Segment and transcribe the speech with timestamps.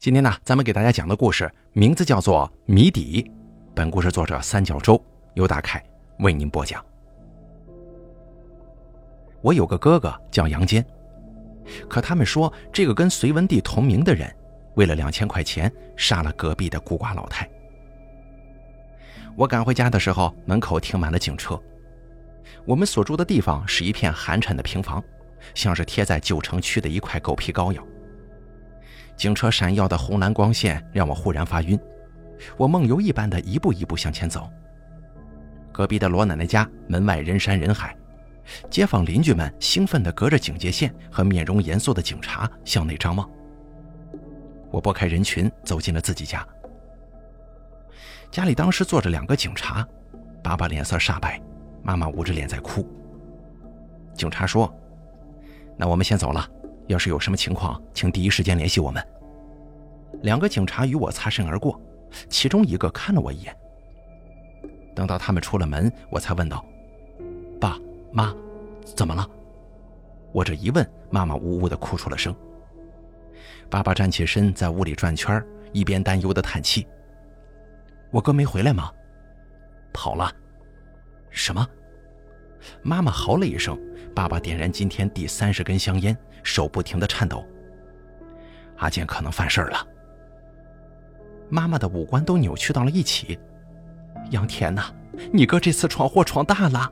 [0.00, 3.22] 今天呢，咱们给大家讲的故事名字叫做《谜底》，
[3.74, 4.98] 本故事作者三角洲
[5.34, 5.84] 由大凯
[6.20, 6.82] 为您播讲。
[9.42, 10.82] 我有个哥哥叫杨坚，
[11.86, 14.34] 可他们说这个跟隋文帝同名的人，
[14.74, 17.46] 为了两千块钱杀了隔壁的孤寡老太。
[19.36, 21.62] 我赶回家的时候，门口停满了警车。
[22.64, 25.04] 我们所住的地方是一片寒碜的平房，
[25.54, 27.86] 像是贴在旧城区的一块狗皮膏药。
[29.20, 31.78] 警车闪耀的红蓝光线让我忽然发晕，
[32.56, 34.50] 我梦游一般的一步一步向前走。
[35.70, 37.94] 隔壁的罗奶奶家门外人山人海，
[38.70, 43.28] 街坊邻居们兴奋地隔着警戒线和面容严肃的警察向内张望。
[44.70, 46.42] 我拨开人群，走进了自己家。
[48.30, 49.86] 家里当时坐着两个警察，
[50.42, 51.38] 爸爸脸色煞白。
[51.82, 52.88] 妈妈捂着脸在哭。
[54.14, 54.74] 警察说
[55.76, 56.48] ：“那我们先走了，
[56.90, 59.02] 要是有什么情况，请第一时间联系我们。”
[60.22, 61.80] 两个警察与我擦身而过，
[62.28, 63.56] 其中一个看了我一眼。
[64.94, 66.64] 等到他们出了门，我才问道
[67.60, 67.78] ：“爸
[68.12, 68.34] 妈，
[68.84, 69.26] 怎么了？”
[70.32, 72.34] 我这一问，妈妈呜呜的哭出了声。
[73.70, 75.42] 爸爸站起身，在屋里转圈，
[75.72, 76.86] 一边担忧的叹气
[78.10, 78.92] ：“我哥没回来吗？
[79.92, 80.30] 跑了。”
[81.30, 81.64] 什么？
[82.82, 83.78] 妈妈嚎了一声，
[84.14, 87.44] 爸爸点燃今天第三十根香烟，手不停的颤抖。
[88.78, 89.86] 阿健可能犯事儿了。
[91.48, 93.38] 妈妈的五官都扭曲到了一起。
[94.30, 94.84] 杨田呐，
[95.32, 96.90] 你哥这次闯祸闯大了。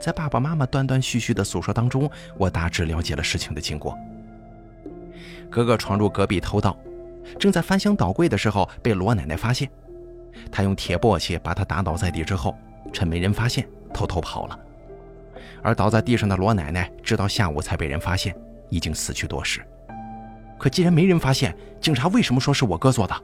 [0.00, 3.96] 在爸爸妈妈断断续续的诉说当中，我大致了解了事情的经过。
[5.48, 6.76] 哥哥闯入隔壁偷盗，
[7.38, 9.70] 正在翻箱倒柜的时候被罗奶奶发现，
[10.50, 12.56] 他用铁簸箕把他打倒在地之后。
[12.92, 13.66] 趁没人发现，
[14.02, 14.58] 偷偷跑了。
[15.62, 18.34] 而倒在地上的罗奶奶，直到下午才被人发现，
[18.68, 19.64] 已经死去多时。
[20.58, 23.14] 可既然没人发现，警察为什么说是我哥做的？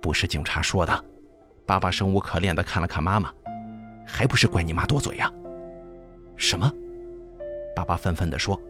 [0.00, 1.04] 不是警察说的。
[1.66, 3.32] 爸爸生无可恋地看了看妈妈，
[4.06, 5.30] 还不是怪你妈多嘴呀？
[6.36, 6.72] 什么？
[7.74, 8.60] 爸爸愤愤地说：“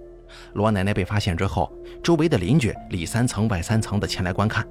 [0.55, 1.73] 罗奶奶被发现之后，
[2.03, 4.67] 周围的邻居里三层外三层的前来观看，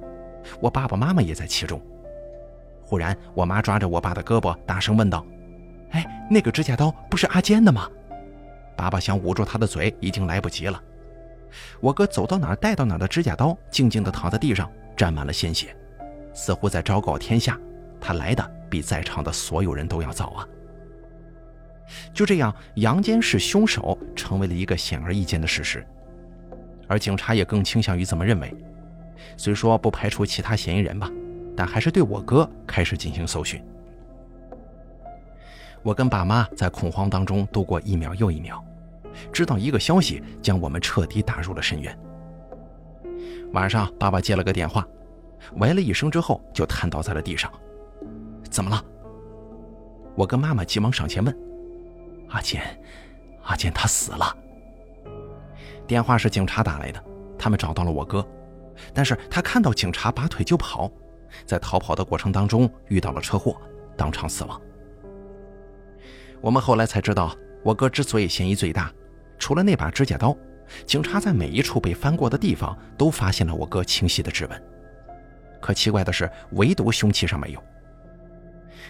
[0.60, 1.80] 我爸爸妈妈也在其中。”
[2.82, 5.24] 忽然，我妈抓着我爸的胳膊，大声问道
[5.90, 7.88] ：“哎，那个指甲刀不是阿坚的吗？”
[8.76, 10.80] 爸爸想捂住他的嘴，已经来不及了。
[11.80, 15.74] 我哥走到哪儿带到哪儿的指甲刀，静静地躺在地上，沾满了鲜血，
[16.34, 17.58] 似乎在昭告天下，
[18.00, 20.48] 他来的比在场的所有人都要早啊！
[22.12, 25.86] 就这样，杨坚是凶手，成为了一个显而易见的事实，
[26.86, 28.54] 而警察也更倾向于这么认为。
[29.36, 31.10] 虽说不排除其他嫌疑人吧。
[31.56, 33.60] 但还是对我哥开始进行搜寻。
[35.82, 38.62] 我跟爸妈在恐慌当中度过一秒又一秒，
[39.32, 41.98] 直到一个消息将我们彻底打入了深渊。
[43.52, 44.86] 晚上，爸爸接了个电话，
[45.56, 47.50] 喂了一声之后就瘫倒在了地上。
[48.50, 48.84] 怎么了？
[50.14, 51.34] 我跟妈妈急忙上前问
[52.28, 52.62] ：“阿健，
[53.44, 54.36] 阿健他死了。”
[55.86, 57.02] 电话是警察打来的，
[57.38, 58.26] 他们找到了我哥，
[58.92, 60.90] 但是他看到警察拔腿就跑。
[61.46, 63.56] 在逃跑的过程当中遇到了车祸，
[63.96, 64.60] 当场死亡。
[66.40, 68.92] 我们后来才知道，我哥之所以嫌疑最大，
[69.38, 70.36] 除了那把指甲刀，
[70.86, 74.62] 警察在每一处被翻过的地方都发现了我哥清晰的指纹。
[75.60, 77.62] 可奇怪的是，唯独凶器上没有。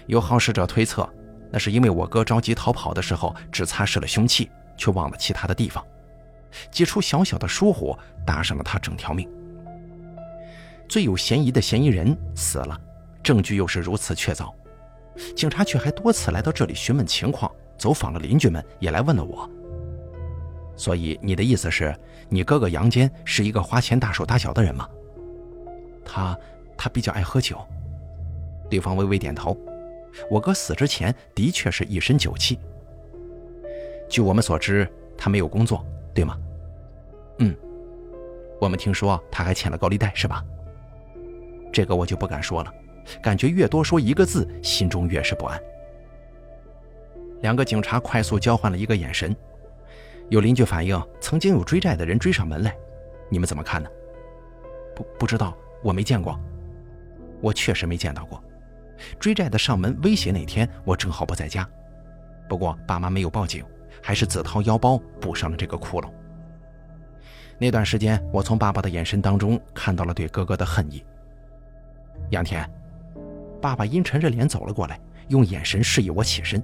[0.07, 1.09] 有好事者推测，
[1.51, 5.85] 那是因为我哥着急逃跑的时候只擦拭了凶器，却忘了其他的地方，
[6.71, 9.29] 几处小小的疏忽搭上了他整条命。
[10.89, 12.79] 最有嫌疑的嫌疑人死了，
[13.23, 14.53] 证据又是如此确凿，
[15.35, 19.49] 警察却还多次来到这里询问情况，走访了邻居们，也来问了我。
[20.77, 21.95] 所以你的意思是，
[22.29, 24.89] 你哥哥杨坚是一个花钱大手大脚的人吗？
[26.05, 26.39] 他，
[26.77, 27.59] 他比较爱喝酒。
[28.71, 29.57] 对方微微点头。
[30.31, 32.59] 我哥死之前的确是一身酒气。
[34.09, 35.85] 据我们所知，他没有工作，
[36.15, 36.37] 对吗？
[37.39, 37.55] 嗯。
[38.61, 40.45] 我们听说他还欠了高利贷，是吧？
[41.73, 42.73] 这个我就不敢说了，
[43.23, 45.61] 感觉越多说一个字，心中越是不安。
[47.43, 49.35] 两个警察快速交换了一个眼神，
[50.29, 52.77] 有邻居反映曾经有追债的人追上门来，
[53.31, 53.89] 你们怎么看呢？
[54.95, 56.39] 不不知道，我没见过，
[57.41, 58.43] 我确实没见到过。
[59.21, 61.69] 追债的上门威胁那天，我正好不在家，
[62.49, 63.65] 不过爸妈没有报警，
[64.03, 66.11] 还是自掏腰包补上了这个窟窿。
[67.57, 71.05] 那段时间，我从爸爸的眼神当中看到了对哥哥的恨意。
[72.31, 72.69] 杨田，
[73.61, 76.63] 爸爸阴沉着脸走了过来，用眼神示意我起身。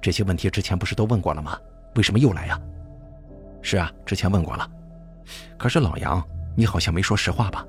[0.00, 1.58] 这些问题之前不是都问过了吗？
[1.94, 2.60] 为什么又来呀？
[3.62, 4.68] 是啊，之前问过了。
[5.56, 6.22] 可是老杨，
[6.56, 7.64] 你好像没说实话吧？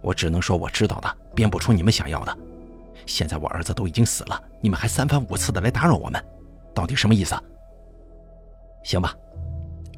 [0.00, 2.36] 我只能说我知道的，编不出你们想要的。
[3.06, 6.22] 现在我儿子都已经死了，你们还三番五次的来打扰我们，
[6.74, 7.36] 到底什么意思？
[8.82, 9.14] 行吧，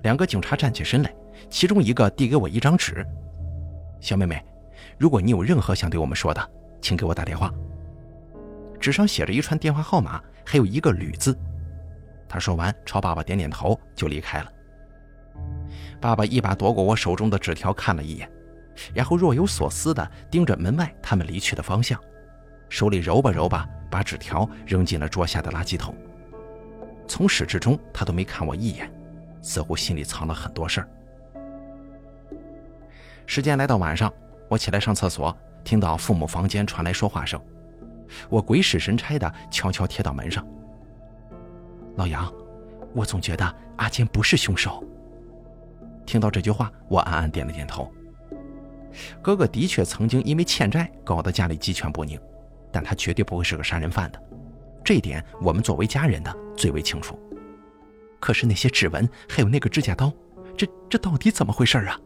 [0.03, 1.15] 两个警察站起身来，
[1.49, 3.07] 其中一个递给我一张纸。
[4.01, 4.45] 小妹妹，
[4.99, 7.53] 如果你有任何想对我们说的，请给我打电话。
[8.81, 11.37] 纸上写着一串电话号码，还有一个“吕”字。
[12.29, 14.53] 他说完，朝爸爸点点头，就离开了。
[16.01, 18.31] 爸爸一把夺过我手中的纸条，看了一眼，
[18.95, 21.99] 然后若有所思地盯着门外他们离去的方向，
[22.69, 25.95] 手里揉吧揉吧，把纸条扔进了桌下的垃圾桶。
[27.07, 28.93] 从始至终，他都没看我一眼，
[29.43, 30.89] 似乎心里藏了很多事儿。
[33.27, 34.13] 时间来到晚上，
[34.49, 35.37] 我起来上厕所，
[35.69, 37.39] 听到父母房间传来说话声，
[38.31, 40.43] 我鬼使神差的悄悄贴到门上。
[41.97, 42.33] 老杨，
[42.95, 44.83] 我总觉得阿坚不是凶手。
[46.07, 47.93] 听到这句话，我暗暗点了点头。
[49.21, 52.19] 哥哥的确曾经因为欠债搞得家里鸡犬不宁，
[52.73, 54.19] 但他绝对不会是个杀人犯的，
[54.83, 57.21] 这一点我们作为家人的最为清楚。
[58.19, 60.11] 可是那些指纹还有那个指甲刀，
[60.57, 62.01] 这这到底怎么回事啊？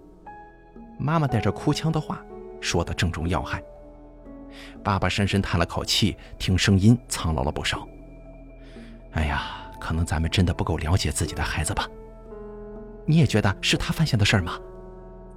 [0.98, 2.20] 妈妈带着哭腔的话
[2.62, 3.62] 说的正中要害。
[4.82, 7.86] 爸爸深深叹了口气，听声音苍老了不少。
[9.12, 11.86] 哎呀，可能咱们真的不够了解自己的孩子吧。
[13.04, 14.58] 你也觉得是他犯下的事儿吗，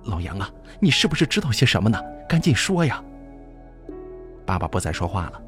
[0.03, 0.49] 老杨啊，
[0.79, 1.99] 你是不是知道些什么呢？
[2.29, 3.03] 赶紧说呀！
[4.45, 5.41] 爸爸不再说话了，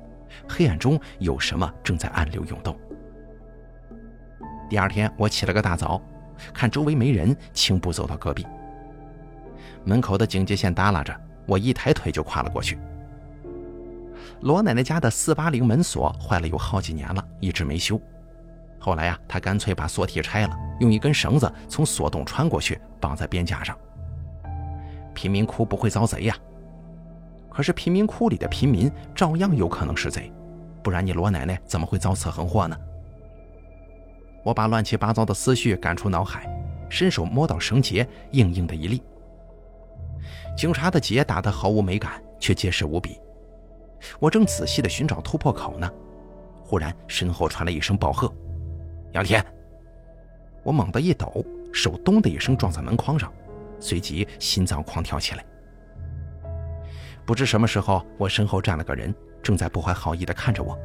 [0.50, 2.76] 黑暗中有什么正在暗流涌动。
[4.70, 6.02] 第二天，我起了个大早，
[6.54, 8.46] 看周围没人，轻步走到隔壁
[9.86, 11.16] 门口的警戒线耷拉着，
[11.48, 12.78] 我一抬腿就跨了过去。
[14.42, 18.00] 罗奶奶家的四八零门锁坏了有好几年了，一直没修。
[18.78, 23.76] 后来呀，她干脆把锁体拆了，用一根绳子从锁洞穿过去，绑在边架上。
[25.16, 26.38] 贫民窟不会遭贼呀，
[27.50, 30.32] 可是贫民窟里的贫民照样有可能是贼，
[30.84, 32.78] 不然你罗奶奶怎么会遭此横祸呢？
[34.44, 36.48] 我把乱七八糟的思绪赶出脑海，
[36.88, 39.02] 伸手摸到绳结，硬硬的一粒。
[40.56, 43.20] 警察的结打得毫无美感，却结实无比。
[44.20, 45.92] 我正仔细地寻找突破口呢，
[46.64, 48.32] 忽然身后传来一声暴喝。
[49.14, 49.44] 杨天，
[50.64, 51.44] 我猛地一抖，
[51.74, 53.32] 手咚的一声撞在门框上，
[53.80, 55.46] 随即心脏狂跳起来。
[57.26, 60.78] 不知什么时候，我身后站了个人，正在不怀好意地看着我。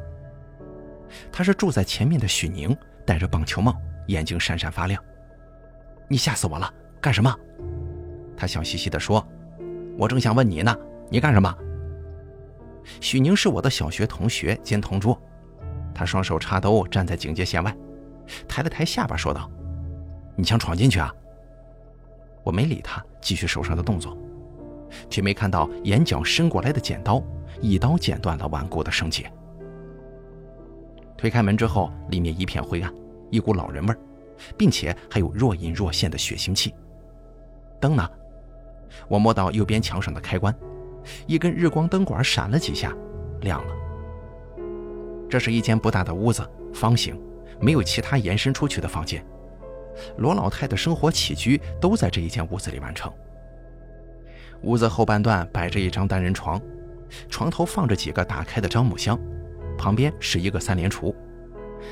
[1.31, 2.75] 他是住在前面的许宁，
[3.05, 3.75] 戴着棒球帽，
[4.07, 5.01] 眼睛闪闪发亮。
[6.07, 6.73] 你吓死我了！
[6.99, 7.33] 干什么？
[8.35, 9.25] 他笑嘻嘻地说
[9.97, 10.75] ：“我正想问你呢，
[11.09, 11.53] 你干什么？”
[12.99, 15.17] 许宁是我的小学同学兼同桌，
[15.93, 17.75] 他双手插兜站在警戒线外。
[18.47, 19.49] 抬了抬下巴，说道
[20.35, 21.13] ：“你想闯进去啊？”
[22.43, 24.17] 我没理他，继续手上的动作，
[25.09, 27.23] 却没看到眼角伸过来的剪刀，
[27.61, 29.31] 一刀剪断了顽固的绳结。
[31.17, 32.93] 推开门之后，里面一片灰暗，
[33.29, 33.99] 一股老人味儿，
[34.57, 36.73] 并且还有若隐若现的血腥气。
[37.79, 38.09] 灯呢？
[39.07, 40.55] 我摸到右边墙上的开关，
[41.27, 42.93] 一根日光灯管闪了几下，
[43.41, 43.73] 亮了。
[45.29, 47.19] 这是一间不大的屋子，方形。
[47.61, 49.23] 没有其他延伸出去的房间，
[50.17, 53.09] 罗老太的生活起居都在这一间屋子里完成。
[54.63, 56.59] 屋子后半段摆着一张单人床，
[57.29, 59.17] 床头放着几个打开的樟木箱，
[59.77, 61.15] 旁边是一个三连橱，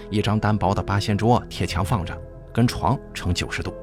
[0.09, 2.19] 一张单薄的八仙桌贴墙放着，
[2.51, 3.73] 跟床成九十度。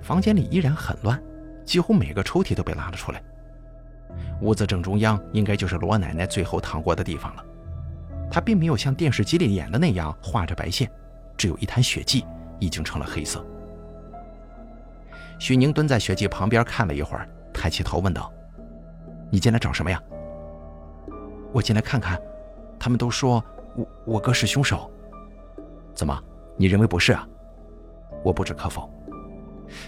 [0.00, 1.20] 房间里依然很乱，
[1.64, 3.22] 几乎每个抽屉都被拉了出来。
[4.40, 7.44] 屋子正中央应该就是罗奶奶最后躺过的地方了。
[8.30, 10.90] 她并没有像电视机里演的那样画着白线，
[11.36, 12.24] 只有一滩血迹，
[12.58, 13.44] 已经成了黑色。
[15.38, 18.32] 许宁蹲在血迹旁边看了一会儿，抬起头问道
[19.30, 20.00] ：“你进来找什么呀
[21.52, 22.20] ？”“我进来看看，
[22.78, 23.42] 他们都说
[23.76, 24.88] 我我哥是凶手。
[25.92, 26.16] ”“怎么？
[26.56, 27.26] 你认为不是啊？”
[28.22, 28.88] 我不置可否。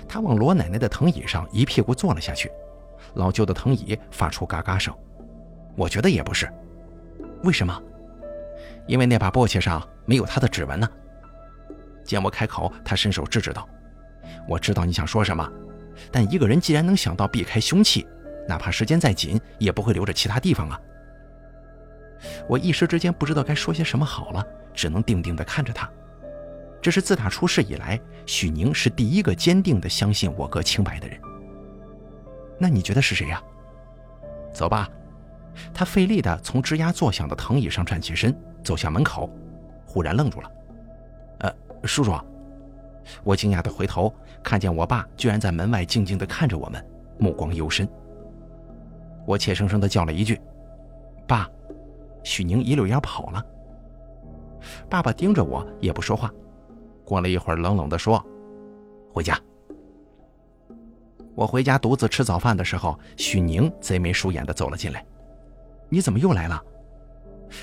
[0.09, 2.50] 他往罗奶奶的藤椅上一屁股坐了下去，
[3.14, 4.95] 老旧的藤椅发出嘎嘎声。
[5.76, 6.50] 我觉得也不是。
[7.42, 7.83] 为什么？
[8.87, 10.88] 因为那把簸箕上没有他的指纹呢。
[12.04, 13.68] 见我开口，他伸手制止道
[14.49, 15.49] ：“我知道你想说什么，
[16.11, 18.06] 但一个人既然能想到避开凶器，
[18.49, 20.80] 哪怕时间再紧，也不会留着其他地方啊。”
[22.49, 25.90] 我一时之间不知道该说些什么好了，只能定定地看着他。
[26.87, 31.21] 这是自打出事以来，许宁是第一个坚定地相信我哥清白的人。
[32.61, 33.43] 那你觉得是谁呀？
[34.55, 34.88] 走吧。
[35.75, 38.33] 他费力地从吱呀作响的藤椅上站起身。
[38.62, 39.28] 走向门口，
[39.85, 40.52] 忽然愣住了。
[41.43, 41.52] “呃，
[41.83, 42.12] 叔叔。”
[43.25, 46.81] 我惊讶地回头，看见我爸居然在门外静静地看着我们，
[47.19, 47.88] 目光幽深。
[49.26, 50.40] 我怯生生地叫了一句
[51.26, 51.50] ：“爸！”
[52.23, 53.45] 许宁一溜烟跑了。
[54.88, 56.33] 爸爸盯着我，也不说话。
[57.07, 58.23] 过了一会儿，冷冷地说
[59.15, 59.41] ：“回家。”
[61.37, 65.07] 我回家独自吃早饭的时候，许宁贼眉鼠眼地走了进来。
[65.89, 66.61] “你怎么又来了？”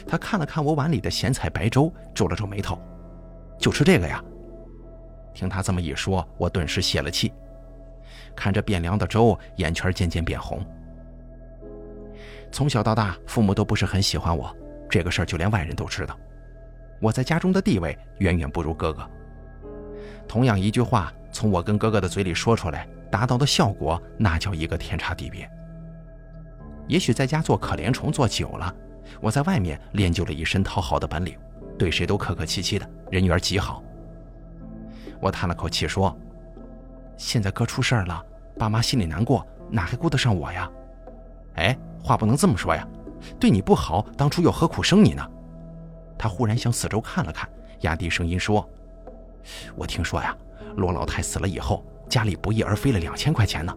[0.08, 2.80] 他看了看我碗里的咸菜白粥，皱了皱眉头
[3.60, 4.24] ：“就吃这个呀？”
[5.36, 7.34] 听他这么一说，我顿时泄了气，
[8.36, 10.66] 看着变凉的粥，眼圈渐渐变红。
[12.52, 14.56] 从小到大，父母都不是很喜欢我，
[14.88, 16.18] 这个事儿就连外人都知道。
[17.02, 19.10] 我在家中的地位远远不如哥哥。
[20.27, 25.50] 同样一句话，从我跟哥哥的嘴里说出来，达到的效果那叫一个天差地别。
[26.88, 28.74] 也许在家做可怜虫做久了，
[29.22, 31.38] 我在外面练就了一身讨好的本领，
[31.77, 33.82] 对谁都客客气气的，人缘极好。
[35.22, 36.18] 我叹了口气说
[37.15, 38.22] ：“现在哥出事儿了，
[38.58, 40.70] 爸妈心里难过，哪还顾得上我呀？”
[41.56, 42.86] 哎，话不能这么说呀，
[43.39, 45.25] 对你不好，当初又何苦生你呢？
[46.18, 47.50] 他忽然向四周看了看，
[47.82, 48.68] 压低声音说
[49.76, 50.36] ：“我听说呀，
[50.76, 53.76] 罗老太死了以后，家里不翼而飞了两千块钱呢。”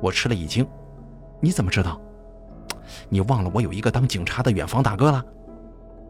[0.00, 0.66] 我吃了一惊
[1.40, 2.00] ：“你怎么知道？
[3.08, 5.24] 你忘了我有一个当警察的远房大哥了？”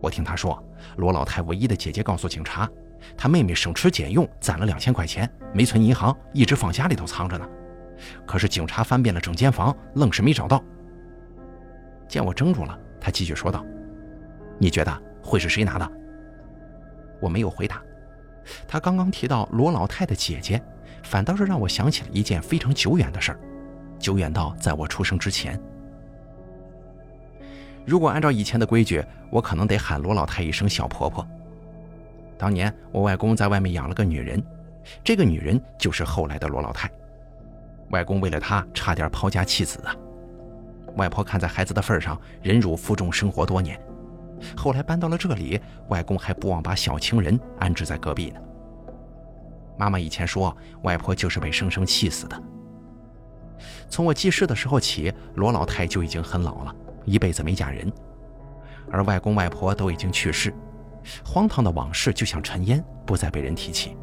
[0.02, 0.62] 我听他说，
[0.96, 2.68] 罗老太唯一的姐姐告诉警察。
[3.16, 7.46] 她妹妹省吃俭用攒了两千块钱，没存银行，一直放家里头藏着呢。
[8.26, 10.62] 可是警察翻遍了整间房，愣是没找到。
[12.08, 13.64] 见我怔住了，他继续说道
[14.58, 15.92] ：“你觉得会是谁拿的？”
[17.20, 17.82] 我没有回答。
[18.66, 20.62] 他刚刚提到罗老太的姐姐，
[21.02, 23.38] 反倒是让我想起了一件非常久远的事儿，
[23.98, 25.60] 久远到在我出生之前。
[27.84, 31.26] 如果按照以前的规矩，我可能得喊罗老太一声小婆婆。
[32.38, 34.42] 当年我外公在外面养了个女人，
[35.02, 36.90] 这个女人就是后来的罗老太。
[37.90, 39.94] 外公为了她差点抛家弃子啊！
[40.96, 43.78] 外婆看在孩子的份上，忍辱负重生活多年。
[44.56, 48.40] 后来搬到了这里，外公还不忘把小情人安置在隔壁呢。
[49.76, 52.42] 妈妈以前说，外婆就是被生生气死的。
[53.88, 56.74] 从我记事的时候起，罗老太就已经很老了，
[57.04, 57.92] 一辈子没嫁人，
[58.90, 60.52] 而外公外婆都已经去世。
[61.24, 63.96] 荒唐的往事就像尘烟，不再被人提起。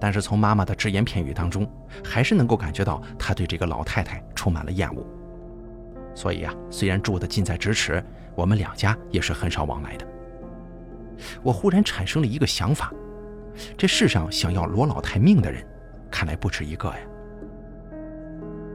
[0.00, 1.68] 但是从妈妈的只言片语当中，
[2.04, 5.04] 还是能够感觉到她对这个老太太充满了厌恶。
[6.14, 8.04] 所以啊，虽然住得近在咫尺，
[8.38, 10.06] 我们两家也是很少往来的。
[11.42, 12.92] 我忽然产生了一个想法：
[13.76, 15.66] 这世上想要罗老太命的人，
[16.08, 17.00] 看来不止一个呀。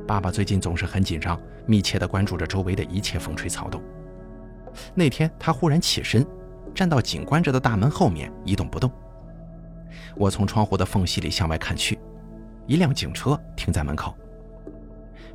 [0.06, 3.82] 爸爸最近总是很紧张，密切地关注着周围的一切风吹草动。
[4.94, 6.28] 那天他忽然起身。
[6.76, 8.92] 站到紧关着的大门后面一动不动。
[10.16, 12.00] 我从窗户的缝隙里向外看去，
[12.66, 14.18] 一辆警车停在门口。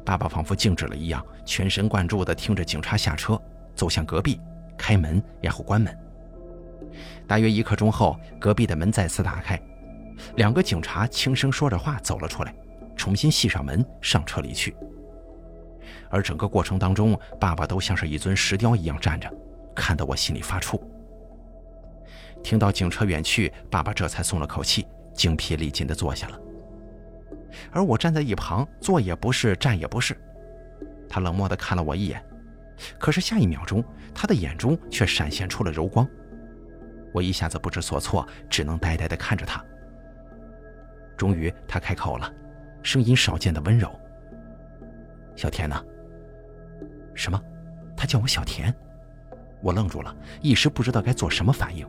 [0.05, 3.41] 爸爸仿佛静止了一样，全神贯注地听着警察下车，
[3.79, 4.41] 走向隔壁，
[4.77, 5.97] 开门，然后关门。
[7.29, 9.57] 大约一刻钟后，隔壁的门再次打开，
[10.35, 12.53] 两个警察轻声说着话走了出来，
[12.97, 14.75] 重新系上门，上车离去。
[16.11, 19.33] 而整个过程当中，爸爸都像是一尊石雕一样站着，
[19.77, 20.81] 看得我心里发怵。
[22.43, 26.41] 听到警车远去，爸爸这才松了口气，精疲力尽地坐下了。
[27.71, 30.21] 而我站在一旁，坐也不是，站也不是。
[31.09, 32.21] 他冷漠地看了我一眼，
[32.99, 36.09] 可是下一秒钟，他的眼中却闪现出了柔光。
[37.13, 39.65] 我一下子不知所措，只能呆呆地看着他。
[41.17, 42.33] 终于，他开口了，
[42.83, 43.91] 声音少见的温柔
[45.35, 45.85] ：“小田呢
[47.15, 47.41] ？”“什么？”
[47.97, 48.73] 他叫我小田。
[49.61, 51.85] 我愣住了，一时不知道该做什么反应。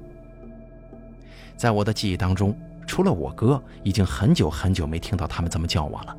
[1.56, 6.18] 在我的记忆当中，除了我哥，已经很久很久没听到他们这么叫我了。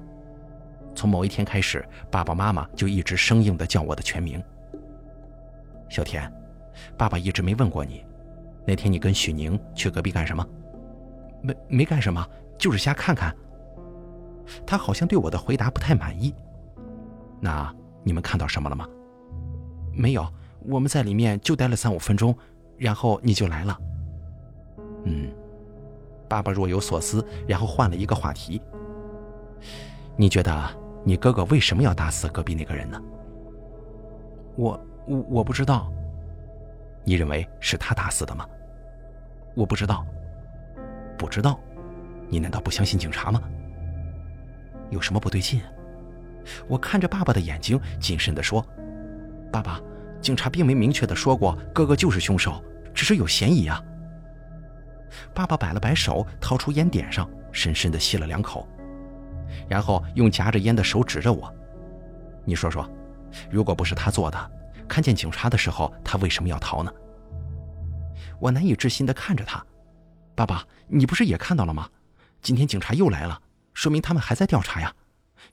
[0.95, 4.41] 从某一天开始，爸爸妈妈就一直生硬地叫我的全名。
[5.91, 6.33] 小田，
[6.97, 8.03] 爸爸一直没问过你，
[8.67, 10.47] 那天你跟许宁去隔壁干什么？
[11.43, 13.37] 没没干什么，就是瞎看看。
[14.67, 16.35] 他好像对我的回答不太满意。
[17.41, 18.89] 那你们看到什么了吗？
[19.93, 20.27] 没有，
[20.61, 22.35] 我们在里面就待了三五分钟，
[22.77, 23.79] 然后你就来了。
[25.05, 25.33] 嗯，
[26.29, 28.61] 爸爸若有所思，然后换了一个话题。
[30.17, 30.71] 你觉得
[31.05, 33.01] 你哥哥为什么要打死隔壁那个人呢？
[34.57, 35.91] 我我我不知道。
[37.05, 38.47] 你认为是他打死的吗？
[39.55, 40.05] 我不知道。
[41.19, 41.59] 不知道？
[42.29, 43.43] 你难道不相信警察吗？
[44.91, 45.61] 有什么不对劲？
[46.69, 48.65] 我看着爸爸的眼睛，谨慎地说
[49.53, 49.81] ：“爸爸，
[50.21, 52.63] 警察并没明确的说过哥哥就是凶手，
[52.95, 53.83] 只是有嫌疑啊。”
[55.35, 58.67] 爸爸摆了摆手，掏出烟点上，深深地吸了两口，
[59.69, 61.53] 然后用夹着烟的手指着我
[62.45, 62.89] ：“你说说，
[63.51, 64.51] 如果不是他做的，
[64.91, 66.93] 看见警察的时候，他为什么要逃呢？”
[68.41, 69.65] 我难以置信地看着他
[70.35, 71.89] ：“爸爸，你不是也看到了吗？
[72.43, 73.41] 今天警察又来了，
[73.73, 74.93] 说明他们还在调查呀。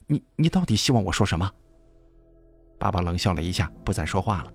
[0.06, 1.48] 你你到底希望我说什么？”
[2.80, 4.52] 爸爸冷笑了一下，不再说话了。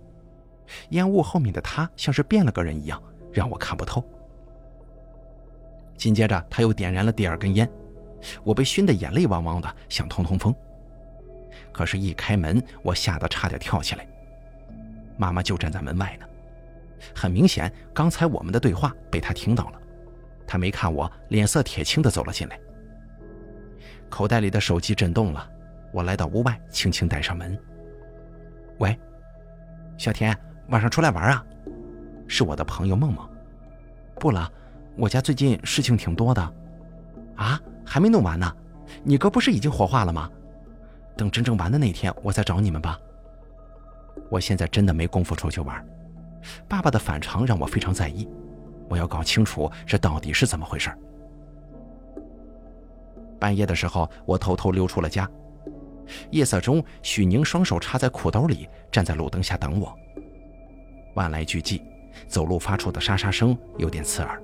[0.90, 4.04] 烟雾后面的他像是变了个人一样，让我看不透。
[5.96, 7.70] 紧接着，他又点燃了第二根烟，
[8.44, 10.54] 我被熏得眼泪汪汪的，想通通风。
[11.72, 14.08] 可是，一开门，我吓得差点跳起来。
[15.18, 16.26] 妈妈就站在门外呢。
[17.14, 19.80] 很明显，刚才我们的对话被她听到了。
[20.48, 22.60] 她没看我，脸色铁青的走了进来。
[24.10, 25.50] 口袋里的手机震动了，
[25.92, 27.58] 我来到屋外，轻轻带上门。
[28.80, 28.98] 喂，
[29.98, 30.38] 小田。
[30.70, 31.46] 晚上出来玩啊？
[32.26, 33.30] 是我的朋友梦梦。
[34.18, 34.50] 不了，
[34.96, 36.42] 我家最近事情挺多的。
[37.36, 38.50] 啊，还没弄完呢。
[39.04, 40.30] 你哥不是已经火化了吗？
[41.18, 42.98] 等真正完的那天，我再找你们吧。
[44.30, 45.86] 我现在真的没工夫出去玩。
[46.68, 48.28] 爸爸的反常让我非常在意，
[48.90, 50.92] 我要搞清楚这到底是怎么回事。
[53.40, 55.30] 半夜的时候，我偷偷溜出了家。
[56.32, 59.94] 夜色中，许宁双手插在裤兜里，站在路灯下等我。
[61.16, 61.82] 万籁俱寂，
[62.28, 64.42] 走路发出的沙沙声有点刺耳。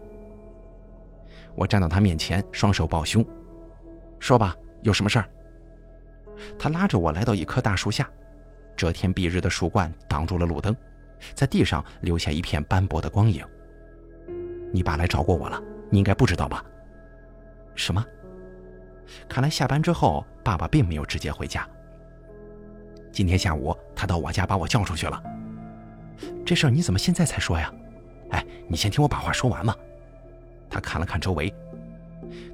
[1.55, 3.25] 我站到他面前，双手抱胸，
[4.19, 5.29] 说吧，有什么事儿？
[6.57, 8.09] 他拉着我来到一棵大树下，
[8.79, 10.73] 遮天蔽日的树冠挡住了路灯，
[11.33, 13.45] 在地上留下一片斑驳的光影。
[14.71, 16.63] 你爸来找过我了，你应该不知道吧？
[17.75, 18.01] 什么？
[19.27, 21.67] 看来下班之后，爸爸并没有直接回家。
[23.11, 25.21] 今天下午，他到我家把我叫出去了。
[26.45, 27.69] 这事儿你怎么现在才说呀？
[28.29, 29.75] 哎，你先听我把话说完嘛。
[30.69, 31.53] 他看了看周围，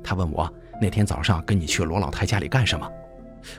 [0.03, 0.51] 他问我
[0.81, 2.91] 那天早上跟你去罗老太家里干什么？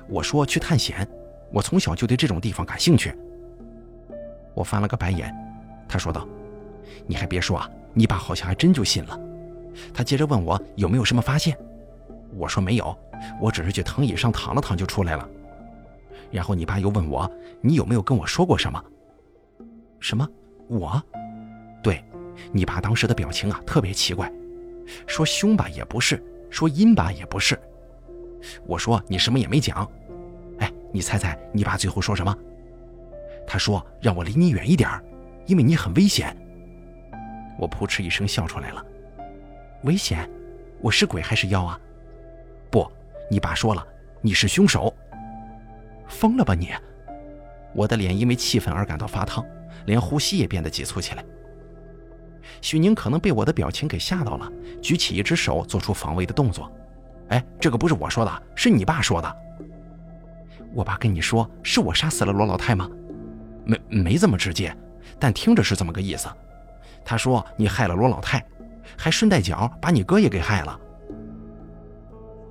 [0.09, 1.09] 我说去探险，
[1.53, 3.15] 我从小就对这种地方感兴趣。
[4.55, 5.35] 我翻了个白眼，
[5.89, 6.27] 他说道
[7.07, 9.21] ：“你还别说啊，你爸好像还真就信了。”
[9.93, 11.57] 他接着问我有没有什么发现，
[12.37, 12.97] 我说没有，
[13.41, 15.29] 我只是去藤椅上躺了躺就出来了。
[16.31, 17.31] 然后你爸又问我
[17.61, 18.83] 你有没有跟我说过什么？
[20.01, 20.27] 什么？
[20.69, 21.03] 我？
[21.83, 22.03] 对，
[22.53, 24.33] 你爸当时的表情啊，特别奇怪，
[25.07, 27.59] 说凶吧也不是，说阴吧也不是。
[28.67, 29.89] 我说你什么也没讲。
[30.97, 32.35] 你猜猜你爸最后说什么？
[33.47, 34.89] 他说让我离你远一点
[35.45, 36.35] 因为你很危险。
[37.59, 38.83] 我扑哧一声笑出来了。
[39.83, 40.27] 危险？
[40.81, 41.79] 我是鬼还是妖啊？
[42.71, 42.91] 不，
[43.31, 43.87] 你爸说了，
[44.23, 44.91] 你是凶手。
[46.09, 46.71] 疯了吧你？
[47.75, 49.45] 我的脸因为气愤而感到发烫。
[49.85, 51.23] 连呼吸也变得急促起来。
[52.63, 56.73] 许宁可能被我的表情给吓到了，举起一只手，做出防卫的动作。
[57.29, 59.37] 哎，这个不是我说的，是你爸说的。
[60.77, 62.87] 我爸跟你说是我杀死了罗老太吗？
[63.65, 64.77] 没，没这么直接，
[65.19, 66.29] 但听着是这么个意思。
[67.03, 68.45] 他说你害了罗老太，
[68.95, 70.79] 还顺带脚把你哥也给害了。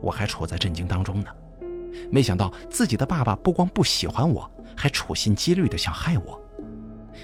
[0.02, 1.28] 我还处在震惊当中呢，
[2.10, 6.42] 没想到自己的爸爸不光不喜欢我，还处心积虑的想害我。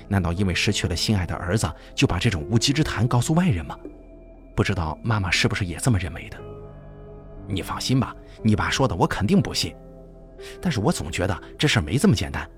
[0.07, 3.75] 难道因为失去了心爱的儿子，就把这种无稽之谈告诉外人吗？
[4.55, 6.37] 不知道妈妈是不是也这么认为的？
[7.47, 9.75] 你放心吧，你爸说的我肯定不信。
[10.61, 12.49] 但是我总觉得这事儿没这么简单，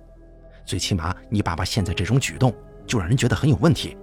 [0.66, 2.54] 最起码你爸爸现在这种举动
[2.86, 3.98] 就让人觉得很有问题。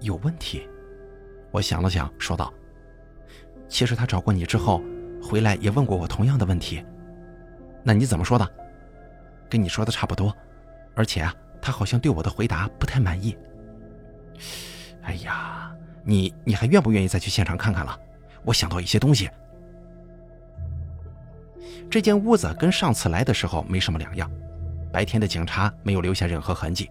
[0.00, 0.68] 有问题？
[1.50, 2.52] 我想了想，说道
[3.68, 4.82] ：“其实他找过你之后，
[5.22, 6.84] 回来也问过我同样的问题。
[7.82, 8.48] 那你怎么说的？
[9.48, 10.34] 跟你说的差不多，
[10.94, 13.36] 而且啊。”他好像对我的回答不太满意。
[15.02, 17.98] 哎呀，你你还愿不愿意再去现场看看了？
[18.44, 19.28] 我想到一些东西。
[21.90, 24.30] 这间屋子跟上次来的时候没什么两样，
[24.92, 26.90] 白天的警察没有留下任何痕迹，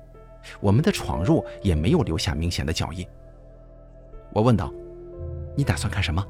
[0.59, 3.07] 我们的闯入也没有留下明显的脚印。
[4.33, 4.73] 我问道
[5.55, 6.25] ：“你打算干什么？”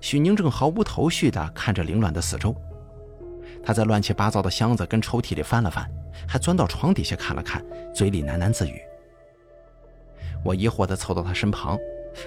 [0.00, 2.54] 许宁正毫无头绪地看着凌乱的四周，
[3.64, 5.88] 他在乱七八糟的箱子跟抽屉里翻了翻。
[6.28, 8.80] 还钻到床底下看了看，嘴里喃喃自语。
[10.44, 11.78] 我疑惑地凑到他身旁，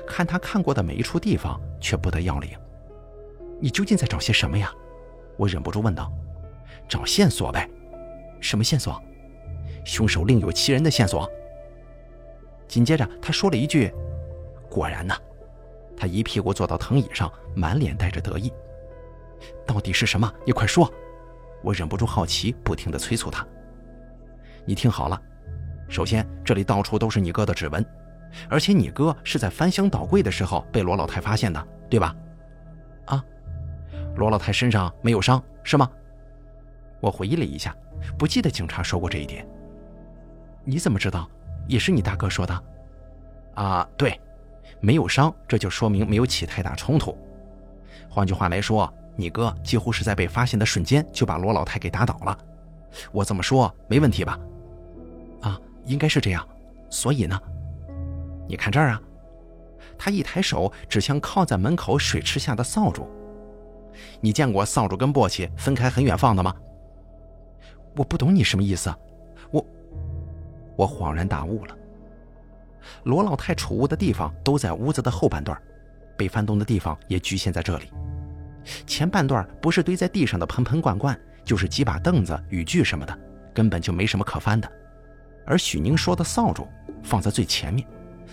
[0.08, 2.50] 看他看过的每一处地方，却不得要领。
[3.62, 4.74] 你究竟在找些什么呀？
[5.38, 6.12] 我忍不住问道。
[6.88, 7.69] 找线索呗。
[8.39, 9.02] 什么线索？
[9.84, 11.30] 凶手另有其人的线索。
[12.67, 13.91] 紧接着他说了一句
[14.69, 15.15] ：“果然呢。”
[15.98, 18.52] 他一屁股坐到藤椅上，满脸带着得意。
[19.65, 20.32] 到底是什么？
[20.45, 20.91] 你快说！
[21.63, 23.45] 我忍不住好奇，不停地催促他。
[24.65, 25.19] 你听好了，
[25.88, 27.84] 首先这里到处都是你哥的指纹，
[28.50, 32.15] 而且你哥是在翻箱倒柜的时候被罗老太发现的，对吧？
[34.15, 35.89] 罗老太身上没有伤，是吗？
[36.99, 37.75] 我回忆了一下，
[38.17, 39.45] 不记得警察说过这一点。
[40.63, 41.30] 你怎么知道？
[41.67, 42.63] 也是你大哥说的？
[43.56, 44.19] 啊，对，
[44.80, 47.17] 没有伤，这就说明没有起太大冲突。
[48.10, 52.38] 换句话来说，你哥几乎是在被发现的瞬间就把罗老太给打倒了。
[53.12, 54.39] 我这么说没问题吧？
[55.41, 56.47] 啊，应该是这样。
[56.89, 57.39] 所以呢？
[58.47, 59.01] 你看这儿啊，
[59.97, 63.08] 他一抬手指向靠在门口水池下的扫帚。
[64.22, 66.54] 你见过扫帚跟簸箕分开很远放的吗？
[67.96, 68.94] 我不懂你什么意思。
[69.52, 69.66] 我，
[70.76, 71.78] 我恍然大悟了。
[73.04, 75.60] 罗老太储物的地方都在屋子的后半段，
[76.18, 77.92] 被翻动的地方也局限在这里。
[78.86, 83.18] 前半段不是堆在地上的盆盆罐罐，就是几把凳子、雨具什么的，
[83.54, 84.72] 根本就没什么可翻的。
[85.46, 86.68] 而许宁说的扫帚
[87.04, 87.88] 放在最前面。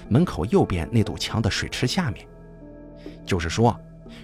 [0.08, 2.26] 门口右边那堵墙的水池下面，
[3.24, 3.78] 就是说，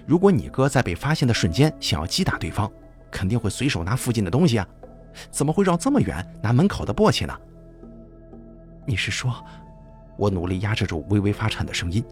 [0.09, 2.67] 如果你哥在被发现的瞬间想要击打对方，
[3.11, 4.67] 肯定会随手拿附近的东西啊，
[5.29, 7.39] 怎么会绕这么远拿门口的簸箕呢？
[8.87, 9.31] 你是说，
[10.17, 12.03] 我努力压制住微微发颤的声音。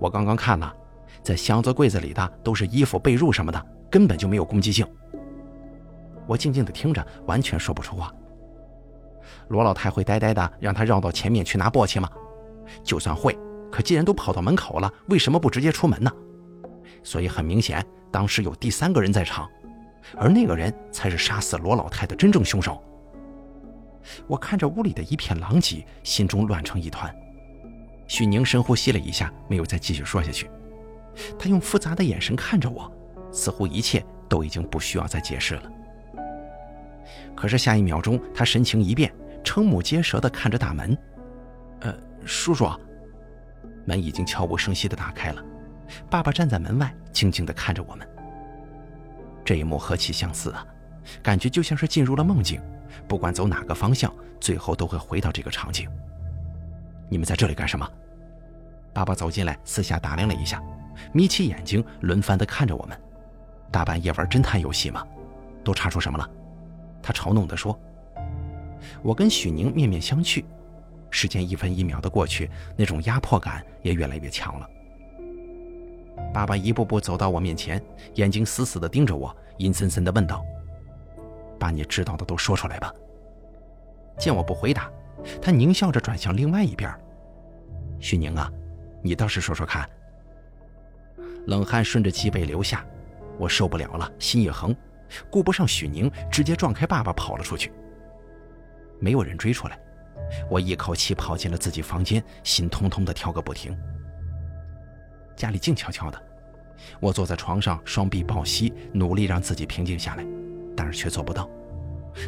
[0.00, 0.74] 我刚刚看了，
[1.22, 4.84] 在箱子柜子里的都是衣服、被褥什么的，根本就没有攻击性。
[6.26, 8.12] 我静静的听着，完全说不出话。
[9.46, 12.10] 罗老太会呆呆的让他绕到前面去拿簸箕吗？
[12.82, 13.38] 就算会，
[13.70, 16.10] 可既然都跑到门口了，为什么不直接出门呢？
[17.02, 19.48] 所以很明显，当时有第三个人在场，
[20.16, 22.82] 而那个人才是杀死罗老太的真正凶手。
[24.26, 27.14] 我看着屋里的一片狼藉，心中乱成一团。
[28.06, 30.50] 许宁深呼吸了一下，没有再继续说下去。
[31.38, 32.90] 他用复杂的眼神看着我，
[33.30, 35.62] 似乎一切都已经不需要再解释了。
[37.36, 39.12] 可是下一秒钟，他神情一变，
[39.44, 40.96] 瞠目结舌地看着大门。
[41.80, 41.94] 呃。
[42.26, 42.68] 叔叔，
[43.86, 45.42] 门已经悄无声息地打开了，
[46.08, 48.06] 爸爸站在门外，静静地看着我们。
[49.44, 50.64] 这一幕何其相似啊，
[51.22, 52.60] 感觉就像是进入了梦境，
[53.08, 55.88] 不管走哪个方向，最后都会回到这个场景。
[57.08, 57.88] 你们在这里干什么？
[58.92, 60.62] 爸爸走进来，四下打量了一下，
[61.12, 63.00] 眯起眼睛，轮番地看着我们。
[63.72, 65.06] 大半夜玩侦探游戏吗？
[65.64, 66.28] 都查出什么了？
[67.02, 67.78] 他嘲弄地说。
[69.02, 70.44] 我跟许宁面面相觑。
[71.10, 74.68] 时间一分一秒的过去，那种压迫感也越来越强了。
[76.32, 77.82] 爸爸一步步走到我面前，
[78.14, 80.44] 眼睛死死地盯着我，阴森森地问道
[81.58, 82.92] ：“把你知道的都说出来吧。”
[84.18, 84.90] 见我不回答，
[85.40, 86.92] 他狞笑着转向另外一边
[87.98, 88.50] ：“许宁啊，
[89.02, 89.88] 你倒是说说看。”
[91.46, 92.84] 冷汗顺着脊背流下，
[93.38, 94.76] 我受不了了，心一横，
[95.30, 97.72] 顾不上许宁，直接撞开爸爸跑了出去。
[99.00, 99.78] 没有人追出来。
[100.48, 103.76] 我一口气跑进了自己房间，心通通的跳个不停。
[105.40, 106.22] 家里静悄悄的，
[107.00, 110.26] 我坐在床上，双臂抱膝，努力让自己平静下来，
[110.76, 111.48] 但是却做不到。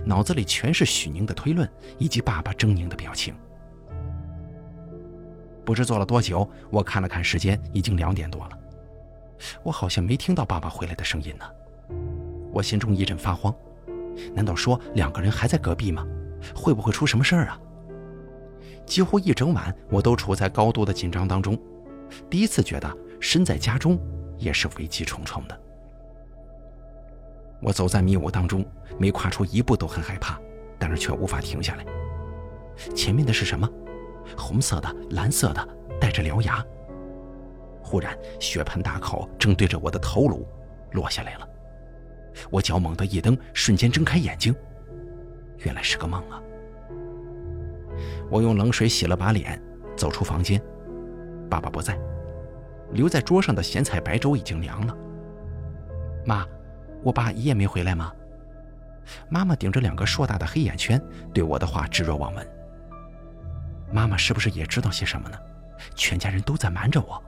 [0.02, 3.34] 脑子里全是许宁的推论以及爸爸狰狞的表情。
[5.62, 8.58] 不知坐了多久，我看了看时间，已经两点多了。
[9.62, 11.44] 我好像没听到爸爸回来的声音呢。
[12.50, 13.54] 我心中一阵发慌，
[14.34, 16.06] 难道说两个人还在隔壁吗？
[16.54, 17.60] 会不会出什么事儿啊？
[18.86, 21.60] 几乎一整晚，我都处在高度的紧张当中。
[22.28, 23.98] 第一次觉得身在家中
[24.36, 25.60] 也是危机重重的。
[27.60, 28.64] 我走在迷雾当中，
[28.98, 30.38] 每跨出一步都很害怕，
[30.78, 31.84] 但是却无法停下来。
[32.94, 33.68] 前面的是什么？
[34.36, 35.68] 红色的、蓝色的，
[36.00, 36.64] 带着獠牙。
[37.82, 40.46] 忽然，血盆大口正对着我的头颅
[40.92, 41.48] 落下来了。
[42.50, 44.54] 我脚猛地一蹬，瞬间睁开眼睛，
[45.58, 46.42] 原来是个梦啊！
[48.30, 49.60] 我用冷水洗了把脸，
[49.96, 50.60] 走出房间。
[51.52, 51.98] 爸爸不在，
[52.92, 54.96] 留在桌上的咸菜白粥已经凉了。
[56.24, 56.46] 妈，
[57.02, 58.10] 我爸一夜没回来吗？
[59.28, 60.98] 妈妈顶着两个硕大的黑眼圈，
[61.34, 62.48] 对我的话置若罔闻。
[63.92, 65.36] 妈妈是不是也知道些什么呢？
[65.94, 67.22] 全家人都在瞒着我。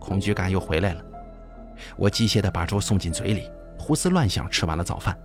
[0.00, 1.04] 恐惧感又回来了，
[1.96, 5.16] 我机械地把粥送进嘴里，胡思乱想，吃完了早饭，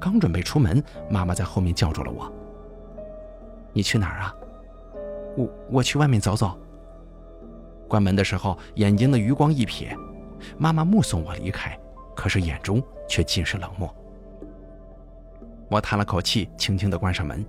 [0.00, 2.28] 刚准备出门，妈妈在后面叫住了我。
[3.72, 4.34] 你去哪儿啊？
[5.38, 6.58] 我我去外面走走。
[7.88, 9.96] 关门的时候，眼睛的余光一瞥，
[10.58, 11.78] 妈妈目送我离开，
[12.16, 13.94] 可是眼中却尽是冷漠。
[15.70, 17.44] 我叹了口气，轻轻地关上门。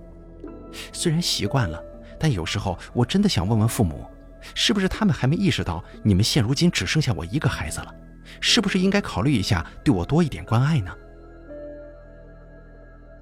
[0.92, 1.82] 虽然习惯了，
[2.18, 4.06] 但有时候我真的想问问父母，
[4.54, 7.94] 是不是他们还没意识到你们现如今只剩下我一个孩子了？
[8.40, 10.92] 是不是应该考虑一下对我多一点关爱呢？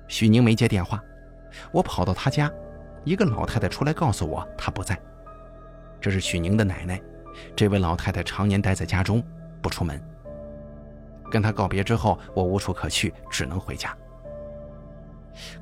[0.06, 1.02] 许宁没接电话，
[1.72, 2.52] 我跑到他家。
[3.08, 5.00] 一个老太太出来告诉我她不在，
[5.98, 7.00] 这是许宁的奶奶。
[7.56, 9.24] 这位老太太常年待在家中，
[9.62, 9.98] 不出门。
[11.30, 13.96] 跟她告别之后，我无处可去，只能回家。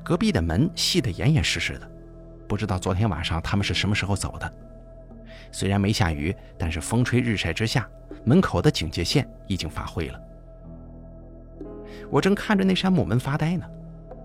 [0.03, 1.89] 隔壁的门系得严严实实的，
[2.49, 4.53] 不知道昨天晚上他们是什么时候走的。
[5.49, 7.89] 虽然没下雨，但是风吹日晒之下，
[8.25, 10.19] 门口的警戒线已经发灰了。
[12.09, 13.65] 我正看着那扇木门发呆呢，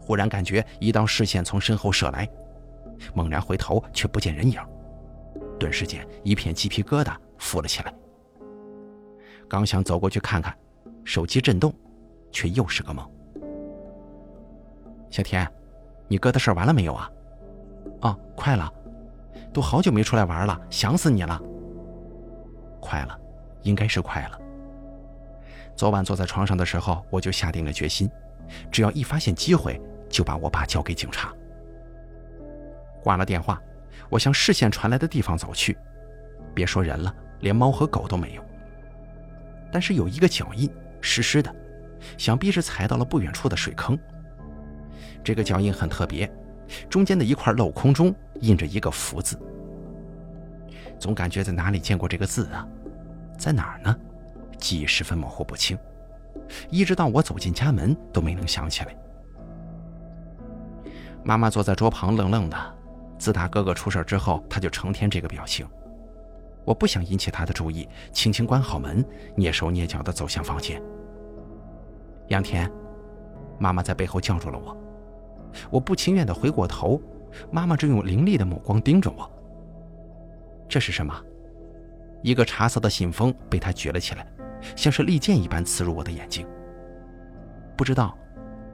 [0.00, 2.28] 忽然感觉一道视线从身后射来，
[3.14, 4.60] 猛然回头却不见人影，
[5.58, 7.94] 顿时间一片鸡皮疙瘩浮了起来。
[9.48, 10.56] 刚想走过去看看，
[11.04, 11.74] 手机震动，
[12.30, 13.08] 却又是个梦。
[15.10, 15.46] 小田，
[16.08, 17.10] 你哥的事完了没有啊？
[18.00, 18.72] 哦，快了，
[19.52, 21.40] 都好久没出来玩了，想死你了。
[22.80, 23.18] 快了，
[23.62, 24.40] 应该是快了。
[25.76, 28.10] 昨晚坐在床上的时候，我就下定了决心，
[28.70, 31.32] 只要一发现机会，就把我爸交给警察。
[33.02, 33.60] 挂了电话，
[34.08, 35.76] 我向视线传来的地方走去，
[36.54, 38.44] 别说人了，连猫和狗都没有。
[39.72, 41.54] 但是有一个脚印，湿湿的，
[42.16, 43.98] 想必是踩到了不远处的水坑。
[45.24, 46.30] 这个脚印很特别，
[46.88, 49.38] 中间的一块镂空中印着一个“福”字，
[50.98, 52.66] 总感觉在哪里见过这个字啊？
[53.38, 53.96] 在哪儿呢？
[54.58, 55.76] 记忆十分模糊不清，
[56.70, 58.94] 一直到我走进家门都没能想起来。
[61.24, 62.74] 妈妈坐在桌旁愣愣的，
[63.22, 65.64] 自打哥哥出事之后，他就成天这个表情。
[66.64, 69.04] 我不想引起他的注意，轻轻关好门，
[69.36, 70.82] 蹑手蹑脚地走向房间。
[72.26, 72.68] 杨田，
[73.60, 74.76] 妈妈在背后叫住了我。
[75.70, 77.00] 我不情愿地回过头，
[77.52, 79.30] 妈妈正用凌厉的目光盯着我。
[80.68, 81.14] 这是什么？
[82.22, 84.26] 一个茶色的信封被他举了起来，
[84.74, 86.44] 像是利剑一般刺入我的眼睛。
[87.76, 88.18] 不知道，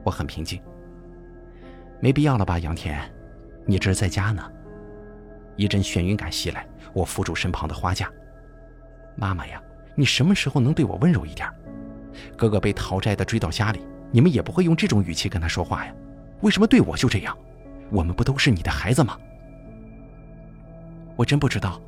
[0.03, 0.59] 我很平静。
[1.99, 2.99] 没必要了吧，杨田，
[3.65, 4.43] 你这是在家呢。
[5.55, 8.11] 一阵眩晕感袭来，我扶住身旁的花架。
[9.15, 9.61] 妈妈呀，
[9.95, 11.49] 你什么时候能对我温柔一点？
[12.37, 15.93] 哥哥被讨债的追到家里，你们也不会用这种语气跟他说话呀。
[16.41, 17.37] 为什么对我就这样？
[17.91, 19.17] 我们不都是你的孩子吗？
[21.15, 21.81] 我真不知道，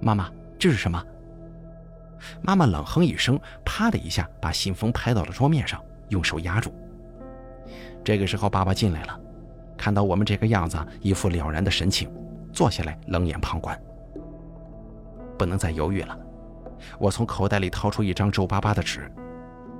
[0.00, 1.04] 妈妈，这是什么？
[2.40, 6.72] 妈妈冷哼一声，啪的一下把信封拍到了桌面上，用手压住。
[8.02, 9.20] 这个时候，爸爸进来了，
[9.82, 12.08] 看到我们这个样子，一副了然的神情，
[12.52, 13.76] 坐下来冷眼旁观。
[15.36, 16.16] 不能再犹豫了，
[17.00, 19.10] 我从口袋里掏出一张皱巴巴的纸，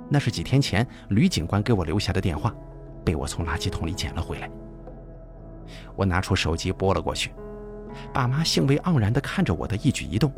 [0.09, 2.53] 那是几天前吕警官给我留下的电话。
[3.05, 4.51] 被我从垃圾桶里捡了回来。
[5.95, 7.31] 我拿出手机拨了过去，
[8.13, 10.29] 爸妈兴味盎然地看着我的一举一动，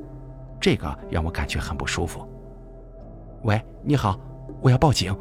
[0.61, 2.23] 这个让我感觉很不舒服。
[3.41, 4.19] 喂，你好，
[4.61, 5.17] 我要报警。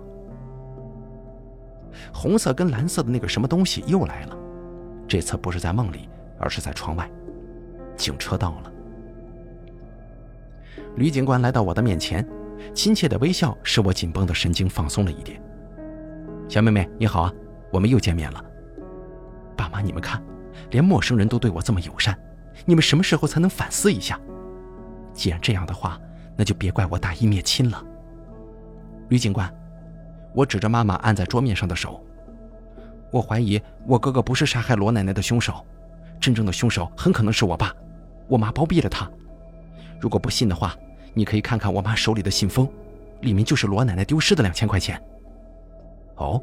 [2.12, 4.36] 红色跟蓝色的那个什么东西又来了，
[5.06, 7.10] 这次不是在梦里，而是在窗外。
[7.96, 8.72] 警车到了。
[10.96, 12.26] 吕警官来到我的面前，
[12.72, 15.40] 亲切的微笑使我紧绷的神经放松了一点。
[16.48, 17.32] 小妹妹你好啊，
[17.72, 18.44] 我们又见面了。
[19.56, 20.22] 爸妈，你们看，
[20.70, 22.18] 连陌生人都对我这么友善，
[22.64, 24.20] 你们什么时候才能反思一下？
[25.12, 26.00] 既然这样的话，
[26.36, 27.82] 那就别怪我大义灭亲了。
[29.08, 29.48] 吕警官，
[30.34, 32.04] 我指着妈妈按在桌面上的手，
[33.10, 35.64] 我怀疑我哥哥不是杀害罗奶奶的凶手，
[36.20, 37.72] 真正的凶手很可能是我爸，
[38.26, 39.10] 我妈包庇了他。
[40.00, 40.76] 如果不信的话，
[41.14, 42.68] 你可以看看我妈手里的信封，
[43.20, 45.00] 里面就是罗奶奶丢失的两千块钱。
[46.16, 46.42] 哦，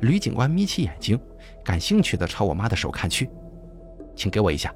[0.00, 1.18] 吕警官眯起眼睛，
[1.64, 3.30] 感兴趣地朝我妈的手看去，
[4.14, 4.74] 请给我一下。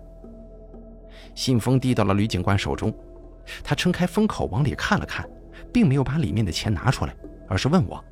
[1.34, 2.94] 信封递到了吕警官手中，
[3.64, 5.28] 他撑开封口往里看了看，
[5.72, 7.14] 并没有把里面的钱拿出来，
[7.48, 8.02] 而是问我：“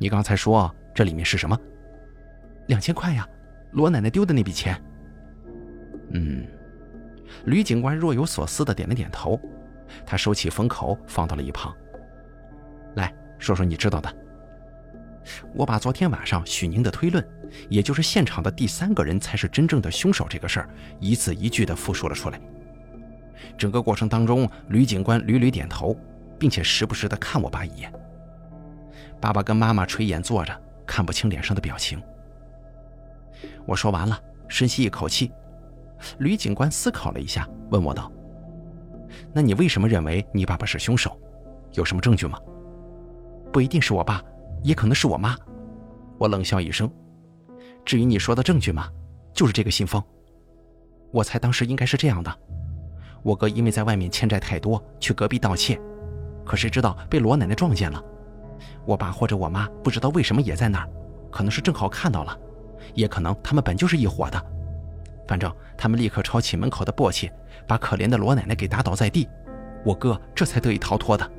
[0.00, 1.56] 你刚才说这里面是什么
[2.66, 3.28] ？”“两千块呀，
[3.72, 4.80] 罗奶奶丢的那笔钱。”
[6.12, 6.44] 嗯，
[7.44, 9.38] 吕警官若有所思的点了点头，
[10.04, 11.72] 他收起封口放到了一旁。
[12.96, 14.12] 来说说你知道的。
[15.54, 17.24] 我把昨天晚上许宁的推论，
[17.68, 22.40] 也就是现场的第三个人才是真正的凶手这个事儿，一字一句的复述了出来。
[23.58, 25.94] 整个过程当中，吕警官屡屡点头，
[26.38, 27.92] 并且时不时的看我爸一眼。
[29.20, 30.52] 爸爸跟妈妈垂眼坐着，
[30.86, 32.02] 看不清脸上的表情。
[33.66, 35.30] 我说完了，深吸一口气。
[36.18, 38.10] 吕警官思考了一下，问我道
[39.34, 41.18] ：“那你为什么认为你爸爸是凶手？
[41.72, 42.38] 有什么证据吗？
[43.52, 44.22] 不一定是我爸。”
[44.62, 45.34] 也可能是我妈，
[46.18, 46.86] 我冷笑一声。
[47.82, 48.90] 至于你说的证据吗？
[49.32, 50.02] 就是这个信封。
[51.10, 52.30] 我猜当时应该是这样的：
[53.22, 55.80] 我哥因为在外面欠债太多，去隔壁盗窃，
[56.44, 58.04] 可谁知道被罗奶奶撞见了。
[58.84, 60.88] 我爸或者我妈不知道为什么也在那儿，
[61.30, 62.36] 可能是正好看到了，
[62.94, 64.42] 也可能他们本就是一伙的。
[65.26, 67.30] 反正他们立刻抄起门口的簸箕，
[67.66, 69.28] 把可怜的罗奶奶给打倒在地，
[69.84, 71.30] 我哥这才得以逃脱的。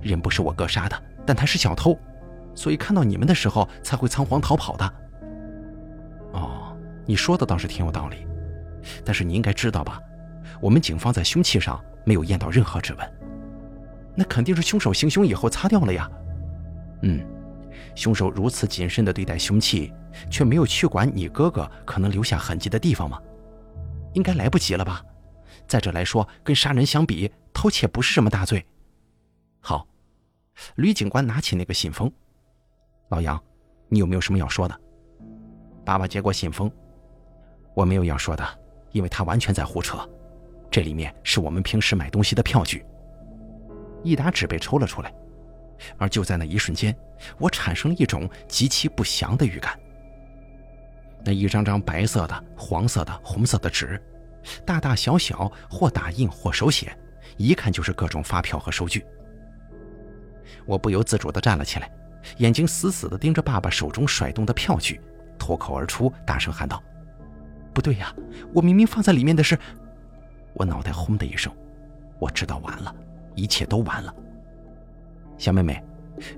[0.00, 1.98] 人不是我哥杀的，但他是小偷，
[2.54, 4.94] 所以看到你们的时候才会仓皇逃跑的。
[6.32, 8.26] 哦，你说的倒是挺有道理，
[9.04, 10.00] 但是你应该知道吧？
[10.60, 13.12] 我们警方在凶器上没有验到任何指纹，
[14.14, 16.10] 那肯定是凶手行凶以后擦掉了呀。
[17.04, 17.24] 嗯，
[17.94, 19.92] 凶手如此谨慎地对待凶器。
[20.30, 23.20] 却没有去管你哥哥可能留下痕迹的地方吗？
[24.12, 25.04] 应该来不及了吧？
[25.66, 28.64] 再者来说，跟杀人相比，偷窃不是什么大罪。
[29.58, 29.84] 好，
[30.76, 32.08] 吕警官拿起那个信封。
[33.08, 33.42] 老杨，
[33.88, 34.80] 你有没有什么要说的？
[35.84, 36.70] 爸爸接过信封，
[37.74, 38.46] 我没有要说的，
[38.92, 39.98] 因为他完全在胡扯。
[40.70, 42.86] 这里面是我们平时买东西的票据。
[44.04, 45.12] 一沓纸被抽了出来，
[45.98, 46.94] 而就在那一瞬间，
[47.38, 49.78] 我产生了一种极其不祥的预感。
[51.24, 54.00] 那一张张白色的、黄色的、红色的纸，
[54.66, 56.96] 大大小小，或打印或手写，
[57.36, 59.04] 一看就是各种发票和收据。
[60.66, 61.90] 我不由自主地站了起来，
[62.38, 65.00] 眼睛死死地盯着爸爸手中甩动的票据，
[65.38, 66.82] 脱口而出，大声喊道
[67.72, 68.14] ：“不对呀，
[68.52, 69.58] 我明明放在里面的是……”
[70.54, 71.52] 我脑袋轰的一声，
[72.18, 72.94] 我知道完了，
[73.34, 74.14] 一切都完了。
[75.36, 75.82] 小妹妹，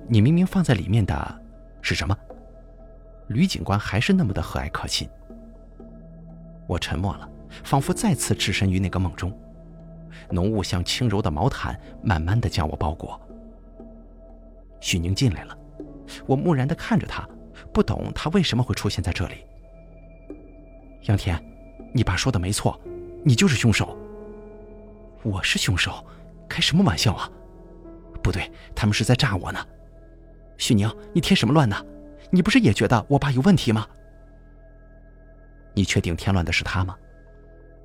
[0.08, 1.42] 你明明放在里面的
[1.82, 2.16] 是什么？
[3.28, 5.08] 吕警官还是那么的和蔼可亲。
[6.66, 7.28] 我沉默了，
[7.64, 9.32] 仿佛再次置身于那个梦中。
[10.30, 13.20] 浓雾像轻柔的毛毯，慢慢的将我包裹。
[14.80, 15.56] 许宁进来了，
[16.26, 17.28] 我木然的看着他，
[17.72, 19.44] 不懂他为什么会出现在这里。
[21.02, 21.40] 杨天，
[21.92, 22.80] 你爸说的没错，
[23.24, 23.96] 你就是凶手。
[25.22, 26.04] 我是凶手？
[26.48, 27.30] 开什么玩笑啊！
[28.26, 29.64] 不对，他们是在诈我呢。
[30.56, 31.76] 许宁，你添什么乱呢？
[32.28, 33.86] 你不是也觉得我爸有问题吗？
[35.74, 36.96] 你确定添乱的是他吗？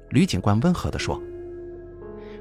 [0.10, 1.22] 吕警官温和地说：“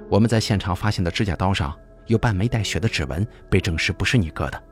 [0.08, 4.62] 我们在现场发现的指甲刀上有半枚带血的指纹，被证实不是你割的。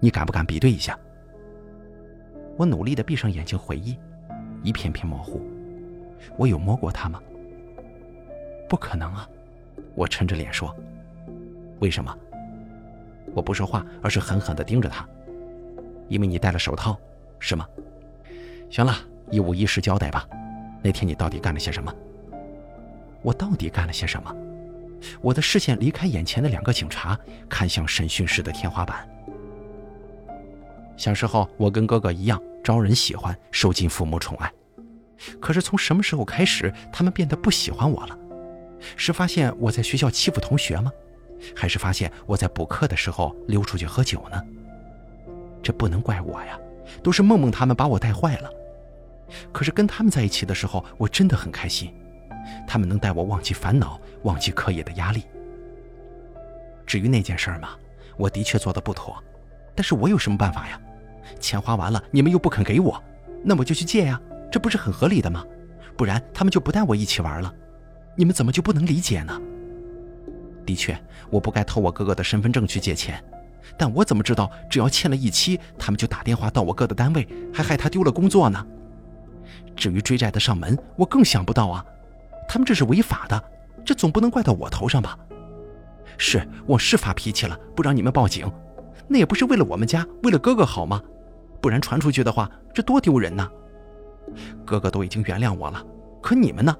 [0.00, 0.98] 你敢不敢比对一下？”
[2.58, 3.96] 我努力地闭上眼睛回忆，
[4.64, 5.40] 一片片模糊。
[6.36, 7.22] 我有摸过他吗？
[8.68, 9.28] 不可能啊！
[9.94, 10.74] 我沉着脸说
[11.78, 12.12] ：“为什么？”
[13.32, 15.08] 我不说话，而是狠狠地盯着他。
[16.08, 16.98] 因为你戴了手套，
[17.38, 17.66] 是吗？
[18.70, 18.94] 行了，
[19.30, 20.28] 一五一十交代吧。
[20.82, 21.92] 那天你到底干了些什么？
[23.22, 24.34] 我到底干了些什么？
[25.20, 29.08] 我的视线离开眼前的两个警察，看向审讯室的天花板。
[30.96, 34.52] 小时候，我跟哥哥一样招人喜欢，受尽父母宠爱。
[35.40, 38.18] 可是从什么时候开始，他们变得不喜欢我了？
[38.96, 40.92] 是发现我在学校欺负同学吗？
[41.54, 44.40] 还是发现我在补课的时候溜出去喝酒呢？
[45.62, 46.58] 这不能怪我呀，
[47.02, 48.50] 都是梦梦他们把我带坏了。
[49.50, 51.92] 可是跟他们在一起的时候，我真的很开心，
[52.66, 55.24] 他们能带我忘记烦恼，忘记课业的压力。
[56.86, 57.70] 至于那件事嘛，
[58.16, 59.16] 我的确做的不妥，
[59.74, 60.78] 但是我有什么办法呀？
[61.40, 63.02] 钱花完了，你们又不肯给我，
[63.42, 64.20] 那我就去借呀，
[64.52, 65.44] 这不是很合理的吗？
[65.96, 67.52] 不然他们就不带我一起玩了，
[68.16, 69.40] 你们怎么就不能理解呢？
[70.64, 70.98] 的确，
[71.30, 73.22] 我不该偷我哥哥的身份证去借钱。
[73.76, 78.64] 但我怎么知道，只要欠了一期，他们就打电话到我哥的单位，还害他丢了工作呢？
[79.74, 81.84] 至于追债的上门，我更想不到啊！
[82.48, 83.42] 他们这是违法的，
[83.84, 85.18] 这总不能怪到我头上吧？
[86.16, 88.50] 是，我是发脾气了，不让你们报警，
[89.08, 91.02] 那也不是为了我们家，为了哥哥好吗？
[91.60, 93.48] 不然传出去的话，这多丢人呐！
[94.64, 95.82] 哥哥都已经原谅我了，
[96.22, 96.76] 可你们呢？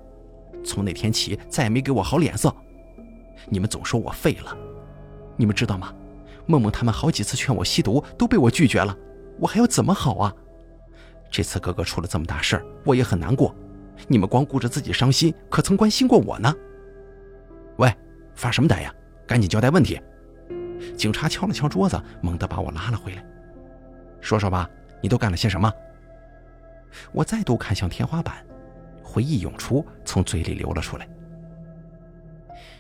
[0.62, 2.55] 从那天起，再也没给我好脸色。
[3.49, 4.57] 你们总说我废了，
[5.37, 5.92] 你们知道吗？
[6.47, 8.97] 梦梦他们好几次劝我吸毒，都被我拒绝了，
[9.38, 10.35] 我还要怎么好啊？
[11.31, 13.55] 这次哥哥出了这么大事儿，我也很难过。
[14.09, 16.55] 你们光顾着自己伤心，可曾关心过我呢？
[17.79, 17.92] 喂，
[18.35, 18.94] 发什么呆呀？
[19.27, 20.01] 赶紧交代问题！
[20.97, 23.25] 警察敲了敲桌子，猛地把我拉了回来。
[24.20, 24.68] 说说吧，
[25.01, 25.73] 你都干了些什么？
[27.11, 28.44] 我再度看向天花板，
[29.03, 31.08] 回忆涌出，从嘴里流了出来。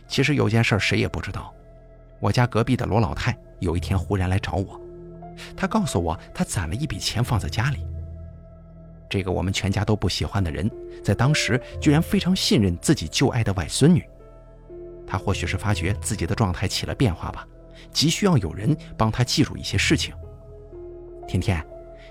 [0.06, 1.52] 其实有件事谁也不知道。
[2.20, 4.80] 我家隔壁的罗老太有一天忽然来找我，
[5.56, 7.86] 她告诉我她攒了一笔钱放在家里。
[9.08, 10.70] 这个我们全家都不喜欢的人，
[11.02, 14.02] 在当时居然非常信任自己旧爱的外孙女。
[15.06, 17.46] 他或许是发觉自己的状态起了变化吧，
[17.92, 20.14] 急需要有人帮他记住一些事情。
[21.28, 21.64] 天天，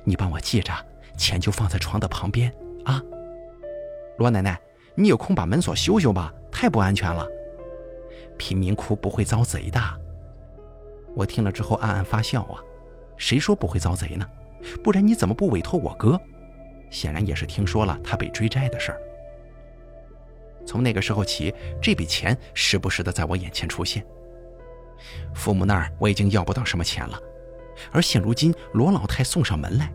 [0.03, 0.71] 你帮我记着，
[1.17, 2.53] 钱就放在床的旁边
[2.85, 3.01] 啊。
[4.17, 4.59] 罗奶奶，
[4.95, 7.27] 你有空把门锁修修吧，太不安全了。
[8.37, 9.79] 贫民窟不会遭贼的。
[11.15, 12.59] 我听了之后暗暗发笑啊，
[13.17, 14.25] 谁说不会遭贼呢？
[14.83, 16.19] 不然你怎么不委托我哥？
[16.89, 18.99] 显然也是听说了他被追债的事儿。
[20.65, 24.05] 从那个时候起，这笔钱时不时的在我眼前出现。
[25.33, 27.19] 父母那儿我已经要不到什么钱了，
[27.91, 29.91] 而现如今罗老太送上门来，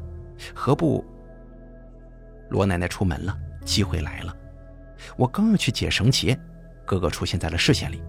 [0.55, 1.05] 何不？
[2.51, 4.37] 罗奶奶出门了，机会来了。
[5.17, 6.39] 我刚要去解绳结，
[6.85, 8.03] 哥哥出现在了视线里。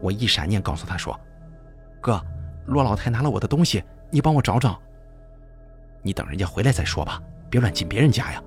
[0.00, 1.18] 我一闪念告诉他说
[2.00, 2.20] ：“哥，
[2.66, 4.80] 罗老太拿了我的东西，你帮我找找。
[6.02, 8.42] 你等人家回来再说吧，别乱进别人家呀。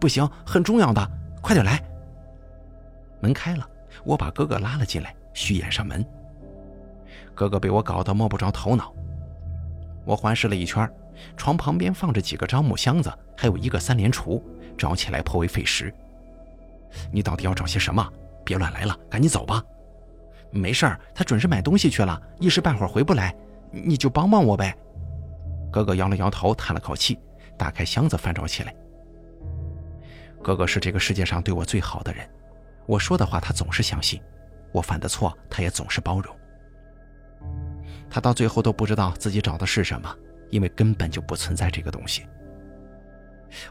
[0.00, 1.82] 不行，很重要的，快点来。”
[3.20, 3.66] 门开了，
[4.04, 6.04] 我把哥哥拉了进来，虚掩上门。
[7.34, 8.92] 哥哥被我搞得摸不着头脑。
[10.04, 10.88] 我环视了一圈，
[11.36, 14.42] 床旁边放着几个樟木箱子，还有一个三连厨，
[14.76, 15.92] 找起来颇为费时。
[17.10, 18.06] 你到底要找些什么？
[18.44, 19.64] 别乱来了，赶紧走吧。
[20.60, 23.34] 没事儿，他准是买东西去了，一时半会儿回不来，
[23.72, 24.74] 你就帮帮我呗。
[25.72, 27.18] 哥哥摇了摇头，叹了口气，
[27.58, 28.74] 打开箱子翻找起来。
[30.40, 32.28] 哥哥是这个世界上对我最好的人，
[32.86, 34.22] 我说的话他总是相信，
[34.72, 36.34] 我犯的错他也总是包容。
[38.08, 40.16] 他到最后都不知道自己找的是什么，
[40.50, 42.24] 因为根本就不存在这个东西。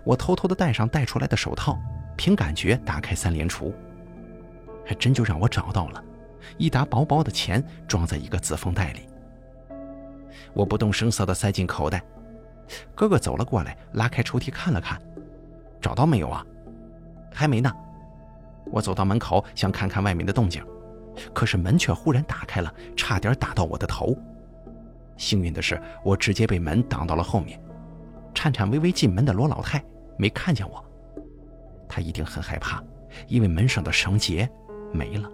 [0.04, 1.80] 我偷偷的戴上戴出来的手套，
[2.18, 3.74] 凭感觉打开三连厨，
[4.86, 6.04] 还真就让我找到了。
[6.58, 9.02] 一沓薄薄的钱装在一个自封袋里，
[10.54, 12.04] 我不动声色地塞进口袋。
[12.96, 15.00] 哥哥走了过来，拉开抽屉看了看，
[15.82, 16.46] 找到没有啊？
[17.34, 17.72] 还没呢。
[18.72, 20.66] 我走到门口，想看看外面的动静，
[21.34, 24.18] 可是门却忽然打开了，差点打到我的头。
[25.18, 27.60] 幸运的是，我直接被门挡到了后面。
[28.34, 29.84] 颤颤巍巍进门的罗老太
[30.18, 30.84] 没看见我，
[31.88, 32.82] 她一定很害怕，
[33.28, 34.50] 因为门上的绳结
[34.92, 35.30] 没了。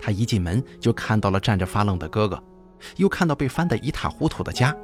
[0.00, 2.42] 他一进门就看到了站着发愣的哥哥，
[2.96, 4.74] 又看到被翻得一塌糊涂的家，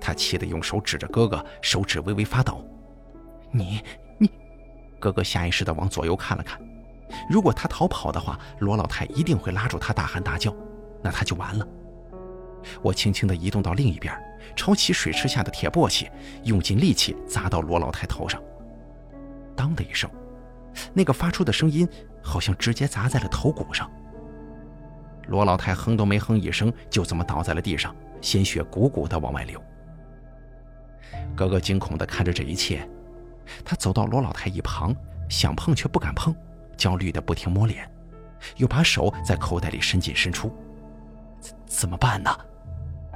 [0.00, 2.66] 他气得用手指着哥哥，手指微微发抖。
[3.52, 3.80] 你
[4.18, 4.30] 你，
[4.98, 6.60] 哥哥下意识地往左右看了看，
[7.30, 10.54] 如果他逃跑的话，罗老太一定会拉住他大喊大叫，
[11.02, 11.66] 那他就完了。
[12.82, 14.12] 我轻轻地移动到另一边，
[14.56, 16.10] 抄起水池下的铁簸箕，
[16.44, 18.42] 用尽力气砸到罗老太头上。
[19.54, 20.10] 当的一声，
[20.92, 21.88] 那个发出的声音
[22.22, 23.90] 好像直接砸在了头骨上。
[25.28, 29.62] 罗老太哼都没哼一声，就这么倒在了地上，鲜血汩汩地往外流。
[31.34, 32.88] 哥哥惊恐地看着这一切，
[33.64, 34.94] 他走到罗老太一旁，
[35.28, 36.34] 想碰却不敢碰，
[36.76, 37.90] 焦虑地不停摸脸，
[38.56, 40.50] 又把手在口袋里伸进伸出。
[41.66, 42.30] 怎么办呢？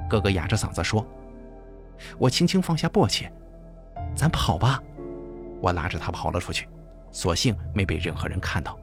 [0.09, 1.07] 哥哥哑着嗓子说
[2.19, 3.31] ：“我轻轻放下簸箕，
[4.15, 4.83] 咱跑吧。”
[5.63, 6.69] 我拉着他跑了出去，
[7.13, 8.79] 所幸没被任何人看到。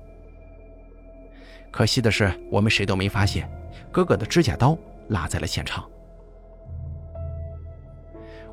[1.71, 3.49] 可惜的是，我们谁都没发现，
[3.91, 4.77] 哥哥的指甲刀
[5.09, 5.87] 落在了现场。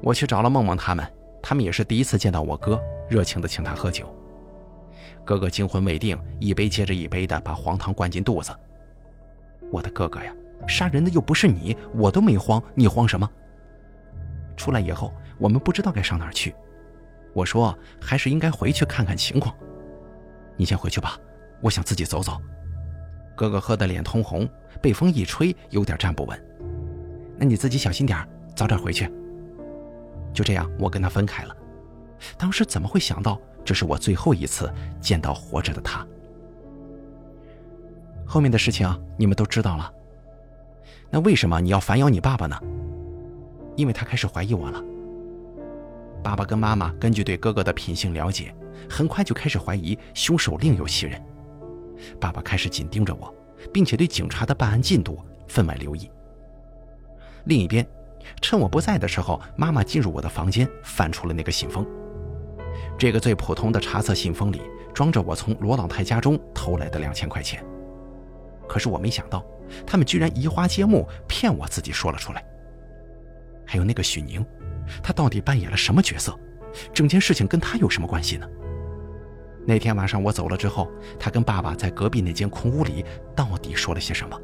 [0.03, 1.07] 我去找了梦梦他们，
[1.43, 4.15] 他们也是第一次见到我哥，热情地请他喝酒。
[5.25, 8.55] 哥哥惊魂未定，一杯接着一杯的把黄汤灌进肚子。
[9.73, 10.35] 我的哥哥呀，
[10.69, 13.27] 杀人的又不是你，我都没慌，你慌什么？
[14.57, 16.55] 出来以后，我们不知道该上哪儿去。
[17.33, 19.57] 我说，还是应该回去看看情况。
[20.57, 21.19] 你先回去吧，
[21.63, 22.39] 我想自己走走。
[23.35, 24.49] 哥哥喝得脸通红，
[24.81, 26.45] 被风一吹，有点站不稳。
[27.37, 29.11] 那你自己小心点早点回去。
[30.33, 31.57] 就这样，我跟他分开了。
[32.39, 36.07] 当时怎么会想到这是我最后一次见到活着的他？
[38.27, 39.93] 后面的事情你们都知道了。
[41.11, 42.59] 那为什么你要反咬你爸爸呢？
[43.77, 44.83] 因为他开始怀疑我了。
[46.23, 48.55] 爸爸跟妈妈根据对哥哥的品性了解，
[48.89, 51.21] 很快就开始怀疑凶手另有其人。
[52.21, 53.33] 爸爸开始紧盯着我，
[53.73, 55.19] 并且对警察的办案进度
[55.49, 56.11] 分外留意。
[57.45, 57.87] 另一边，
[58.41, 61.87] 趁我不在的时候，妈妈进入我的房间，翻出了那个信封。
[62.99, 67.65] 这个最普通的茶色信封里装着我从罗老太家中偷来的两千块钱。
[68.69, 69.45] 可是我没想到，
[69.87, 72.45] 他们居然移花接木，骗我自己说了出来。
[73.67, 74.45] 还有那个许宁，
[75.03, 76.39] 他到底扮演了什么角色？
[76.93, 78.49] 整件事情跟他有什么关系呢？
[79.67, 83.05] 那天晚上我走了之后，他跟爸爸在隔壁那间空屋里
[83.35, 84.39] 到底说了些什么？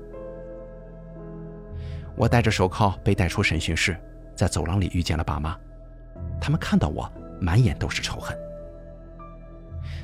[2.16, 3.96] 我戴着手铐被带出审讯室，
[4.34, 5.56] 在走廊里遇见了爸妈，
[6.40, 7.10] 他们看到我
[7.40, 8.36] 满眼都是仇恨。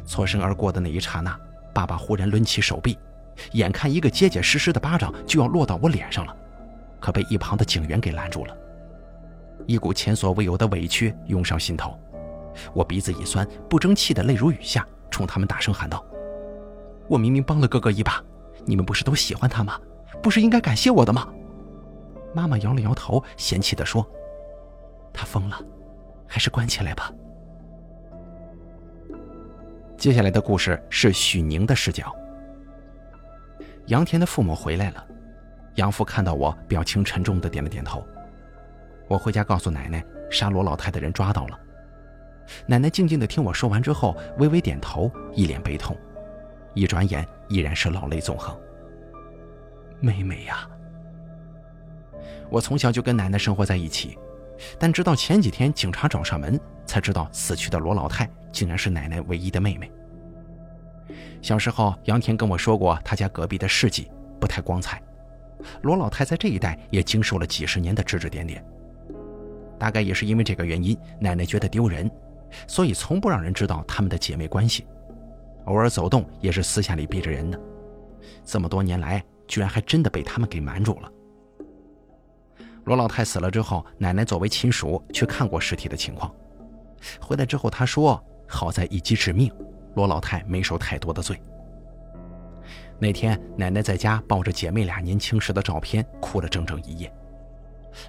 [0.05, 1.39] 错身而过的那一刹那，
[1.75, 2.99] 爸爸忽然抡起手臂，
[3.53, 6.37] 眼看一个结结实实的巴掌就要落到我脸上了，
[7.01, 8.57] 可被一旁的警员给拦住了。
[9.67, 11.99] 一股前所未有的委屈涌上心头，
[12.73, 14.87] 我鼻子一酸，不争气的泪如雨下。
[15.11, 16.05] 冲他们大声喊道
[17.09, 18.23] ：“我明明帮了哥哥一把，
[18.65, 19.81] 你们不是都喜欢他吗？
[20.23, 21.29] 不是应该感谢我的吗？”
[22.35, 24.07] 妈妈摇了摇头，嫌弃地说
[25.13, 25.59] ：“他疯了，
[26.27, 27.11] 还是关起来吧。”
[29.97, 32.15] 接下来的故事是许宁的视角。
[33.87, 35.07] 杨田的父母回来了，
[35.77, 38.05] 杨父看到我，表情沉重的点了点头。
[39.09, 41.59] 我回家告诉奶奶，杀罗老太的人抓到了。
[42.67, 45.97] 奶奶静静的听我说完之后，微微点头，一脸悲痛。
[46.75, 48.55] 一转眼，依然是老泪纵横。
[49.99, 50.69] 妹妹呀，
[52.51, 54.19] 我从小就跟奶奶生活在一起，
[54.79, 59.91] 但直到前几天警察找上门，才知道死去的罗老太竟然是奶奶唯一的妹妹。
[61.41, 65.03] 小时候，杨田跟我说过他家隔壁的事迹不太光彩，
[65.81, 68.63] 罗老太在这一带也经受了几十年的指指点点。
[69.79, 72.11] 大概也是因为这个原因，奶奶觉得丢人，
[72.67, 74.87] 所以从不让人知道他们的姐妹关系，
[75.67, 77.61] 偶尔走动也是私下里避着人的。
[78.45, 81.13] 这么多年来，居然还真的被他们给瞒住了。
[82.85, 86.33] 罗老太死了之后，奶奶作为亲属去看过尸体的情况，
[87.21, 89.53] 回来之后她说：“好在一击致命。”
[89.97, 91.41] 罗老太没受太多的罪。
[92.99, 97.13] 那天，奶奶在家抱着姐妹俩年轻时的照片，哭了整整一夜。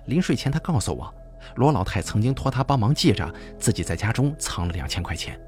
[0.06, 1.14] 临睡前，她告诉我，
[1.56, 5.40] 罗老太曾经托他帮忙记着，自己在家中藏了两千块钱。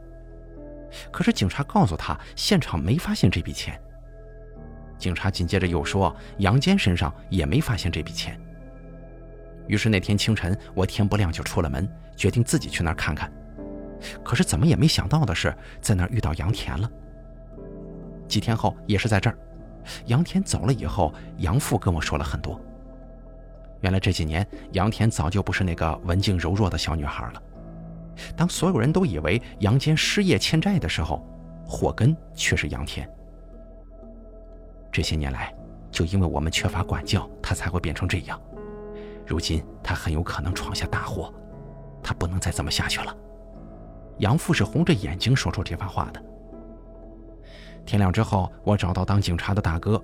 [1.11, 3.79] 可是警察告诉他，现场没发现这笔钱。
[4.97, 8.39] 警察紧接着又说，杨坚身上也没发现这笔钱。
[9.67, 13.31] 于是那天清晨，我天不亮就出了门，决定自己去那儿看看。
[14.23, 16.89] 可是怎么也没想到的是，在那儿遇到杨田了。
[18.27, 19.37] 几天后，也是在这儿，
[20.07, 22.59] 杨田走了以后，杨父跟我说了很多。
[23.81, 27.43] 原来这几年，杨田早就不是那个文静柔弱的小女孩了。
[28.35, 31.25] 当所有人都以为杨坚失业欠债的时候，
[31.65, 33.09] 祸根却是杨田。
[34.91, 35.53] 这些年来，
[35.89, 38.39] 就因为我们缺乏管教，他才会变成这样。
[39.25, 41.33] 如今他很有可能闯下大祸，
[42.03, 43.15] 他不能再这么下去了。
[44.17, 46.21] 杨父是红着眼睛说出这番话的。
[47.85, 50.03] 天亮之后，我找到当警察的大哥，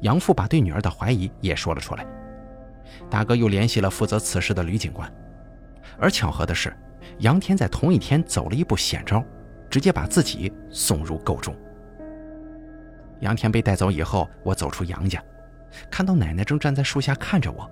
[0.00, 2.04] 杨父把对女儿的怀疑也说了出来。
[3.10, 5.10] 大哥又联系了负责此事的吕警官，
[5.98, 6.74] 而巧合的是，
[7.18, 9.22] 杨天在同一天走了一步险招，
[9.70, 11.54] 直接把自己送入沟中。
[13.20, 15.22] 杨天被带走以后，我走出杨家，
[15.90, 17.70] 看到奶奶正站在树下看着我，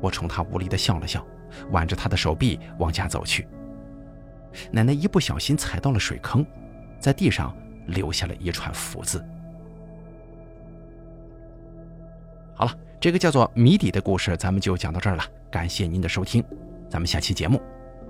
[0.00, 1.26] 我冲她无力地笑了笑，
[1.70, 3.46] 挽着她的手臂往家走去。
[4.70, 6.44] 奶奶一不小心踩到了水坑，
[7.00, 9.24] 在地上留下了一串福字。
[12.54, 15.24] 好了，这个叫做谜底的故事，咱们就讲到这儿了。
[15.50, 16.44] 感谢您的收听，
[16.90, 17.60] 咱们下期节目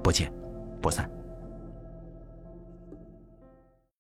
[0.03, 0.33] 不见
[0.81, 1.18] 不散。